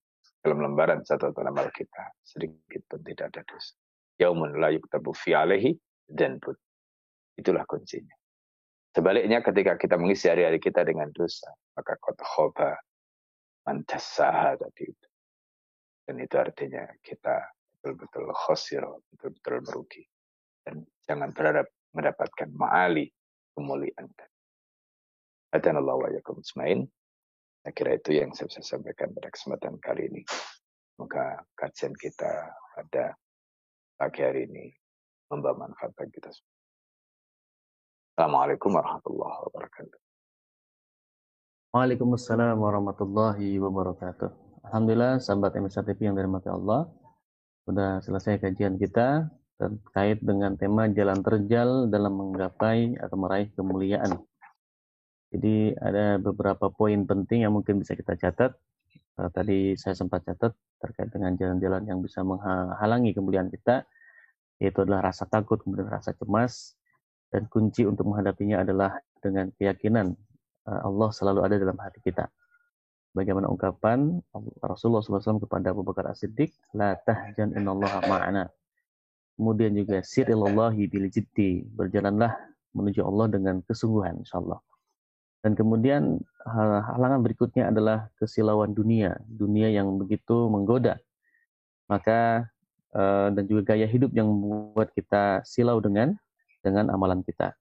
[0.45, 3.73] dalam lembaran catatan amal kita sedikit pun tidak ada dosa.
[4.21, 5.75] Yaumun la yuktabu fi alaihi
[6.07, 6.55] dan pun.
[7.35, 8.15] Itulah kuncinya.
[8.95, 12.79] Sebaliknya ketika kita mengisi hari-hari kita dengan dosa, maka kota khoba
[13.67, 15.09] mantasaha tadi itu
[16.05, 17.49] dan itu artinya kita
[17.81, 20.05] betul-betul khosir, betul-betul merugi.
[20.61, 23.09] Dan jangan berharap mendapatkan ma'ali
[23.57, 24.09] kemuliaan.
[25.53, 26.85] Adan Allah wa yakum ismain.
[27.65, 30.23] Saya kira itu yang saya bisa sampaikan pada kesempatan kali ini.
[30.93, 33.17] Semoga kajian kita pada
[33.95, 34.67] pagi hari ini
[35.31, 36.55] membawa manfaat bagi kita semua.
[38.15, 39.99] Assalamualaikum warahmatullahi wabarakatuh.
[41.75, 44.31] Waalaikumsalam warahmatullahi wabarakatuh.
[44.71, 46.87] Alhamdulillah sahabat MSA TV yang dirahmati Allah
[47.67, 54.23] sudah selesai kajian kita terkait dengan tema jalan terjal dalam menggapai atau meraih kemuliaan.
[55.35, 58.55] Jadi ada beberapa poin penting yang mungkin bisa kita catat.
[59.15, 60.53] Eh, tadi saya sempat catat
[60.83, 63.87] terkait dengan jalan-jalan yang bisa menghalangi kemuliaan kita,
[64.59, 66.75] yaitu adalah rasa takut, kemudian rasa cemas,
[67.31, 70.15] dan kunci untuk menghadapinya adalah dengan keyakinan
[70.67, 72.27] eh, Allah selalu ada dalam hati kita
[73.15, 74.19] bagaimana ungkapan
[74.61, 78.51] Rasulullah SAW kepada Abu Bakar As-Siddiq, La tahjan innallaha ma'ana.
[79.39, 82.35] Kemudian juga sirillahi bil jiddi, berjalanlah
[82.75, 84.59] menuju Allah dengan kesungguhan insyaallah.
[85.45, 86.25] Dan kemudian
[86.89, 90.97] halangan berikutnya adalah kesilauan dunia, dunia yang begitu menggoda.
[91.85, 92.49] Maka
[92.97, 96.17] eh, dan juga gaya hidup yang membuat kita silau dengan
[96.65, 97.53] dengan amalan kita.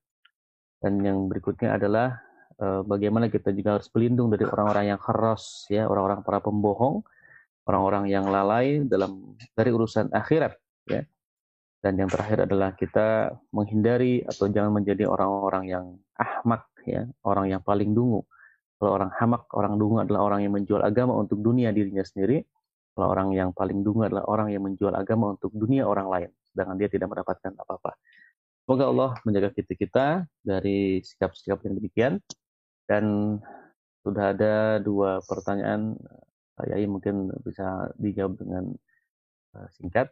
[0.80, 2.24] Dan yang berikutnya adalah
[2.54, 7.02] Eh, bagaimana kita juga harus berlindung dari orang-orang yang keras ya orang-orang para pembohong
[7.66, 10.54] orang-orang yang lalai dalam dari urusan akhirat
[10.86, 11.02] ya
[11.82, 17.62] dan yang terakhir adalah kita menghindari atau jangan menjadi orang-orang yang ahmak ya orang yang
[17.64, 18.22] paling dungu
[18.80, 22.44] kalau orang hamak orang dungu adalah orang yang menjual agama untuk dunia dirinya sendiri
[22.94, 26.76] kalau orang yang paling dungu adalah orang yang menjual agama untuk dunia orang lain sedangkan
[26.78, 27.96] dia tidak mendapatkan apa-apa
[28.64, 30.06] Semoga Allah menjaga kita kita
[30.40, 32.12] dari sikap-sikap yang demikian.
[32.88, 33.36] Dan
[34.00, 35.92] sudah ada dua pertanyaan,
[36.56, 38.72] Pak Yai mungkin bisa dijawab dengan
[39.52, 40.08] uh, singkat.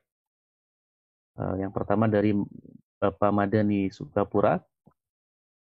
[1.40, 2.36] Uh, yang pertama dari
[3.00, 4.60] Bapak Madani Sukapura.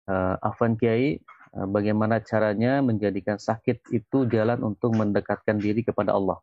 [0.02, 1.22] Uh, Afan Kiai,
[1.54, 6.42] uh, bagaimana caranya menjadikan sakit itu jalan untuk mendekatkan diri kepada Allah?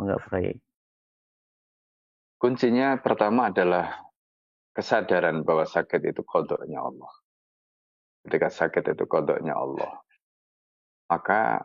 [0.00, 0.56] Enggak, Pak Yai.
[2.40, 4.00] Kuncinya pertama adalah
[4.72, 7.12] kesadaran bahwa sakit itu kodoknya Allah.
[8.24, 10.00] Ketika sakit itu kodoknya Allah,
[11.12, 11.60] maka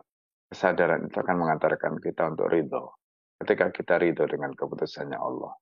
[0.52, 2.92] kesadaran itu akan mengantarkan kita untuk ridho.
[3.40, 5.56] Ketika kita ridho dengan keputusannya Allah,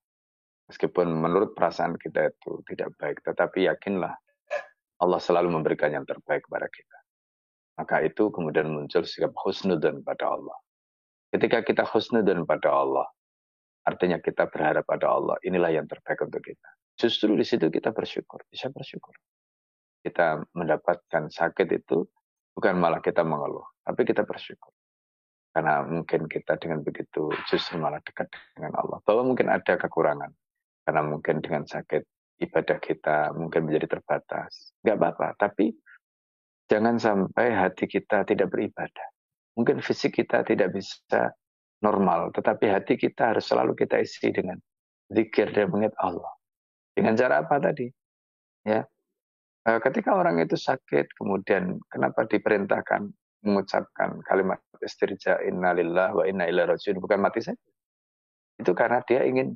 [0.66, 4.14] meskipun menurut perasaan kita itu tidak baik, tetapi yakinlah
[5.04, 6.98] Allah selalu memberikan yang terbaik kepada kita.
[7.76, 10.56] Maka itu kemudian muncul sikap husnudun pada Allah.
[11.34, 13.06] Ketika kita husnudun pada Allah,
[13.84, 16.68] artinya kita berharap pada Allah, inilah yang terbaik untuk kita.
[16.94, 19.12] Justru di situ kita bersyukur, bisa bersyukur.
[20.00, 22.06] Kita mendapatkan sakit itu
[22.54, 24.70] bukan malah kita mengeluh, tapi kita bersyukur.
[25.50, 28.98] Karena mungkin kita dengan begitu justru malah dekat dengan Allah.
[29.02, 30.30] Bahwa mungkin ada kekurangan.
[30.86, 32.02] Karena mungkin dengan sakit
[32.40, 34.74] ibadah kita mungkin menjadi terbatas.
[34.82, 35.74] Gak apa-apa, tapi
[36.66, 39.08] jangan sampai hati kita tidak beribadah.
[39.54, 41.30] Mungkin fisik kita tidak bisa
[41.78, 44.58] normal, tetapi hati kita harus selalu kita isi dengan
[45.12, 46.32] zikir dan mengingat Allah.
[46.94, 47.86] Dengan cara apa tadi?
[48.66, 48.82] Ya.
[49.64, 53.08] Eh, ketika orang itu sakit, kemudian kenapa diperintahkan
[53.44, 57.60] mengucapkan kalimat istirja innalillah wa inna ilaihi rajiun bukan mati saja.
[58.56, 59.52] Itu karena dia ingin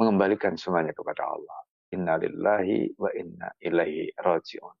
[0.00, 1.58] mengembalikan semuanya kepada Allah.
[1.90, 4.74] Innalillahi wa inna ilaihi rajiun.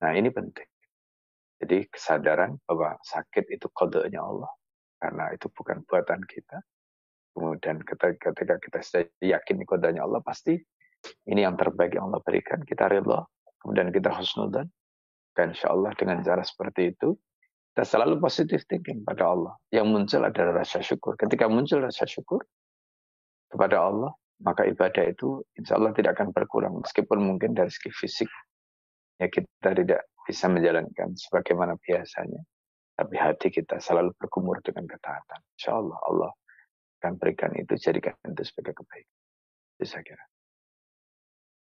[0.00, 0.68] Nah, ini penting.
[1.60, 4.52] Jadi kesadaran bahwa sakit itu kodenya Allah.
[5.00, 6.60] Karena itu bukan buatan kita.
[7.36, 8.80] Kemudian ketika kita
[9.20, 10.56] yakin kodanya Allah, pasti
[11.28, 12.62] ini yang terbaik yang Allah berikan.
[12.64, 13.24] Kita rela,
[13.60, 14.68] kemudian kita husnudan.
[15.34, 17.12] Dan insya Allah dengan cara seperti itu,
[17.74, 19.58] kita selalu positive thinking pada Allah.
[19.74, 21.18] Yang muncul adalah rasa syukur.
[21.18, 22.46] Ketika muncul rasa syukur
[23.50, 26.80] kepada Allah, maka ibadah itu insya Allah tidak akan berkurang.
[26.82, 28.30] Meskipun mungkin dari segi fisik,
[29.22, 32.42] ya kita tidak bisa menjalankan sebagaimana biasanya.
[32.94, 35.40] Tapi hati kita selalu berkumur dengan ketaatan.
[35.58, 36.30] Insya Allah, Allah
[37.02, 39.14] akan berikan itu jadikan itu sebagai kebaikan.
[39.76, 40.24] Itu saya kira.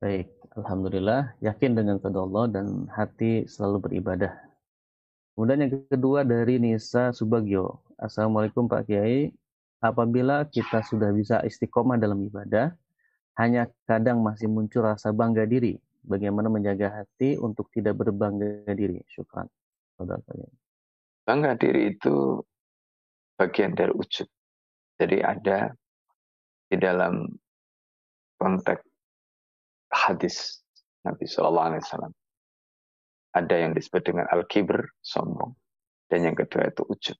[0.02, 4.34] Baik, Alhamdulillah yakin dengan kepada Allah dan hati selalu beribadah.
[5.32, 7.80] Kemudian yang kedua dari Nisa Subagio.
[7.96, 9.32] Assalamualaikum Pak Kiai.
[9.82, 12.70] Apabila kita sudah bisa istiqomah dalam ibadah,
[13.34, 15.74] hanya kadang masih muncul rasa bangga diri.
[16.06, 19.02] Bagaimana menjaga hati untuk tidak berbangga diri?
[19.10, 19.50] Syukran.
[21.26, 22.38] Bangga diri itu
[23.34, 24.30] bagian dari ujub.
[25.02, 25.74] Jadi ada
[26.70, 27.26] di dalam
[28.38, 28.86] konteks
[29.90, 30.62] hadis
[31.02, 32.12] Nabi Shallallahu Alaihi Wasallam
[33.32, 35.56] ada yang disebut dengan al-kibr, sombong,
[36.12, 37.18] dan yang kedua itu ujub.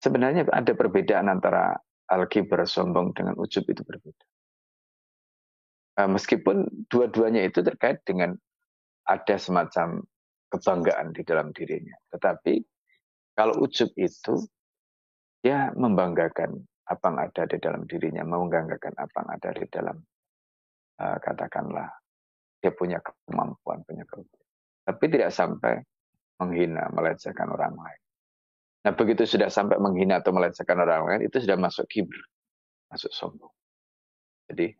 [0.00, 1.76] Sebenarnya ada perbedaan antara
[2.08, 4.24] al-kibr, sombong, dengan ujub itu berbeda.
[6.00, 8.32] Eh, meskipun dua-duanya itu terkait dengan
[9.04, 10.00] ada semacam
[10.48, 11.94] kebanggaan di dalam dirinya.
[12.10, 12.54] Tetapi
[13.36, 14.40] kalau ujub itu
[15.44, 16.56] dia membanggakan
[16.90, 19.96] apa yang ada di dalam dirinya, membanggakan apa yang ada di dalam
[21.00, 21.88] uh, katakanlah
[22.60, 24.48] dia punya kemampuan, punya kelebihan.
[24.84, 25.80] Tapi tidak sampai
[26.42, 28.02] menghina, melecehkan orang lain.
[28.80, 32.20] Nah begitu sudah sampai menghina atau melecehkan orang lain, itu sudah masuk kibir,
[32.88, 33.52] masuk sombong.
[34.48, 34.72] Jadi,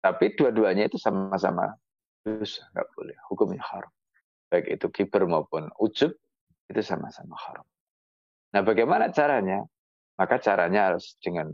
[0.00, 1.74] tapi dua-duanya itu sama-sama
[2.22, 3.16] dosa, nggak boleh.
[3.28, 3.92] Hukumnya haram.
[4.48, 6.14] Baik itu kibir maupun ujub,
[6.70, 7.66] itu sama-sama haram.
[8.54, 9.62] Nah, bagaimana caranya?
[10.18, 11.50] Maka caranya harus dengan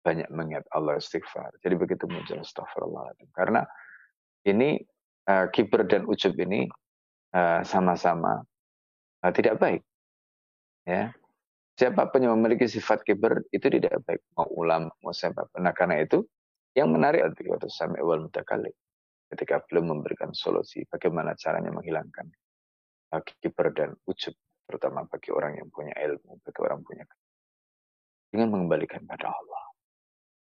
[0.00, 1.52] banyak mengingat Allah istighfar.
[1.60, 3.28] Jadi begitu muncul astagfirullahaladzim.
[3.30, 3.62] Karena
[4.48, 4.80] ini
[5.28, 6.64] uh, kiber dan ujub ini
[7.36, 8.40] eh, sama-sama
[9.22, 9.82] uh, tidak baik.
[10.88, 11.12] Ya,
[11.76, 14.22] siapa pun yang memiliki sifat kiber itu tidak baik.
[14.36, 15.60] Mau ulama, mau siapa pun.
[15.64, 16.24] Nah, karena itu
[16.76, 18.74] yang menarik adalah sami wal mutakalik.
[19.30, 22.26] Ketika belum memberikan solusi, bagaimana caranya menghilangkan
[23.18, 24.34] kiber dan ujub
[24.70, 27.02] terutama bagi orang yang punya ilmu, bagi orang punya
[28.30, 29.64] dengan mengembalikan pada Allah.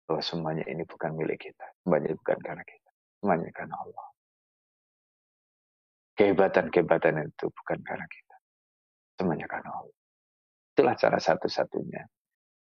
[0.04, 2.90] Bahwa semuanya ini bukan milik kita, semuanya bukan karena kita,
[3.22, 4.08] semuanya karena Allah.
[6.20, 8.36] Kehebatan-kehebatan itu bukan karena kita,
[9.16, 9.99] semuanya karena Allah.
[10.80, 12.08] Itulah cara satu-satunya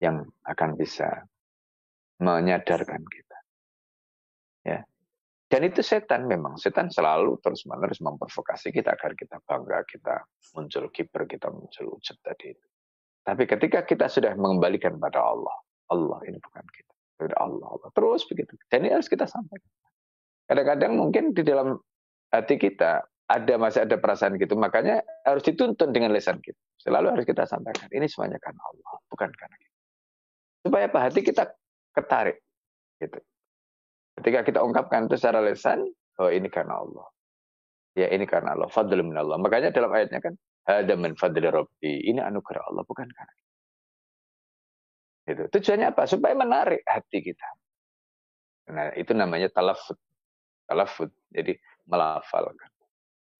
[0.04, 1.24] yang akan bisa
[2.20, 3.38] menyadarkan kita.
[4.60, 4.84] Ya.
[5.48, 6.60] Dan itu setan memang.
[6.60, 10.20] Setan selalu terus-menerus memprovokasi kita agar kita bangga, kita
[10.52, 12.66] muncul kiper, kita muncul ujub tadi itu.
[13.24, 15.56] Tapi ketika kita sudah mengembalikan pada Allah,
[15.88, 16.92] Allah ini bukan kita.
[17.16, 17.88] Pada Allah, Allah.
[17.88, 18.52] Terus begitu.
[18.68, 19.72] Dan ini harus kita sampaikan.
[20.44, 21.80] Kadang-kadang mungkin di dalam
[22.28, 24.54] hati kita ada masih ada perasaan gitu.
[24.56, 26.58] Makanya harus dituntun dengan lesan kita.
[26.84, 27.88] Selalu harus kita sampaikan.
[27.88, 29.76] Ini semuanya karena Allah, bukan karena kita.
[30.64, 30.98] Supaya apa?
[31.08, 31.44] Hati kita
[31.96, 32.36] ketarik.
[33.00, 33.18] Gitu.
[34.20, 35.84] Ketika kita ungkapkan itu secara lesan,
[36.20, 37.08] oh ini karena Allah.
[37.96, 38.68] Ya ini karena Allah.
[38.68, 39.40] Fadl min Allah.
[39.40, 40.36] Makanya dalam ayatnya kan,
[40.68, 42.04] ada min fadli rabbi.
[42.12, 43.44] Ini anugerah Allah, bukan karena kita.
[45.24, 45.42] Gitu.
[45.56, 46.02] Tujuannya apa?
[46.04, 47.48] Supaya menarik hati kita.
[48.76, 49.96] Nah, itu namanya talafut.
[50.68, 51.08] Talafut.
[51.32, 51.56] Jadi
[51.88, 52.73] melafalkan.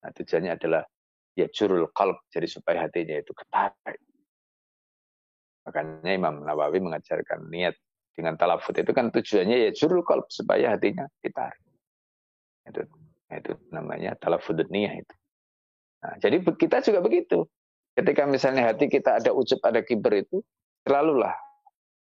[0.05, 0.84] Nah, tujuannya adalah
[1.32, 2.20] ya jurul qalb.
[2.28, 4.00] Jadi supaya hatinya itu ketarik.
[5.64, 7.72] Makanya Imam Nawawi mengajarkan niat
[8.12, 11.64] dengan talafut itu kan tujuannya ya jurul qalb supaya hatinya ditarik.
[12.68, 12.84] Itu,
[13.32, 15.14] itu namanya talafut niat itu.
[16.05, 17.48] Nah, jadi kita juga begitu.
[17.96, 20.44] Ketika misalnya hati kita ada ucap, ada kiber itu,
[20.84, 21.32] selalulah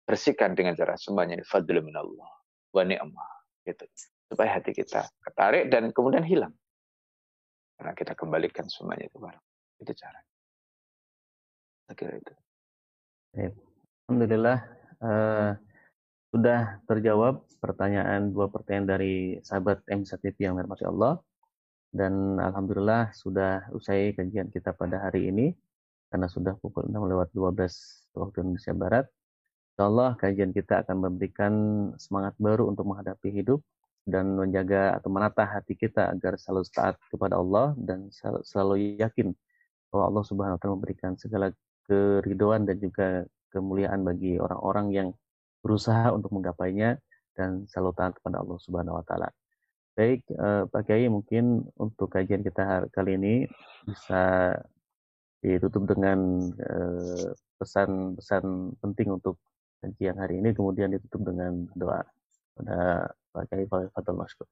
[0.04, 2.28] bersihkan dengan cara semuanya ini fadlu minallah
[2.76, 3.30] wa ni'mah
[3.64, 3.88] gitu
[4.28, 6.52] supaya hati kita ketarik dan kemudian hilang
[7.78, 9.44] karena kita kembalikan semuanya itu barang
[9.82, 10.20] itu cara
[11.84, 12.34] saya itu.
[14.08, 14.58] Alhamdulillah
[15.04, 15.50] uh,
[16.32, 19.14] sudah terjawab pertanyaan dua pertanyaan dari
[19.44, 21.20] sahabat M TV yang dirahmati Allah.
[21.94, 25.54] Dan alhamdulillah sudah usai kajian kita pada hari ini
[26.10, 29.06] karena sudah pukul 6 lewat 12 waktu Indonesia Barat.
[29.74, 31.52] Insya Allah kajian kita akan memberikan
[31.94, 33.62] semangat baru untuk menghadapi hidup
[34.04, 38.12] dan menjaga atau menata hati kita agar selalu taat kepada Allah dan
[38.44, 39.32] selalu yakin
[39.88, 41.48] bahwa Allah Subhanahu wa taala memberikan segala
[41.88, 45.08] keridoan dan juga kemuliaan bagi orang-orang yang
[45.64, 47.00] berusaha untuk menggapainya
[47.32, 49.28] dan selalu taat kepada Allah Subhanahu wa taala.
[49.94, 53.34] Baik, eh, Pak Kiai mungkin untuk kajian kita kali ini
[53.86, 54.52] bisa
[55.38, 59.38] ditutup dengan eh, pesan-pesan penting untuk
[59.80, 62.02] kajian hari ini kemudian ditutup dengan doa
[62.54, 64.48] pada Pak Kiai Fatul Maskur.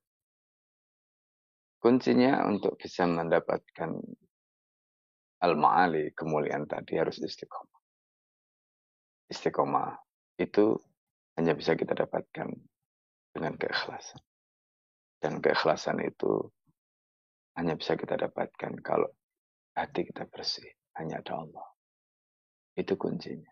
[1.82, 3.90] Kuncinya untuk bisa mendapatkan
[5.42, 7.82] al-ma'ali, kemuliaan tadi harus istiqomah.
[9.26, 9.90] Istiqomah
[10.38, 10.78] itu
[11.34, 12.48] hanya bisa kita dapatkan
[13.34, 14.22] dengan keikhlasan.
[15.18, 16.46] Dan keikhlasan itu
[17.58, 19.10] hanya bisa kita dapatkan kalau
[19.74, 20.66] hati kita bersih.
[20.98, 21.66] Hanya ada Allah.
[22.76, 23.51] Itu kuncinya.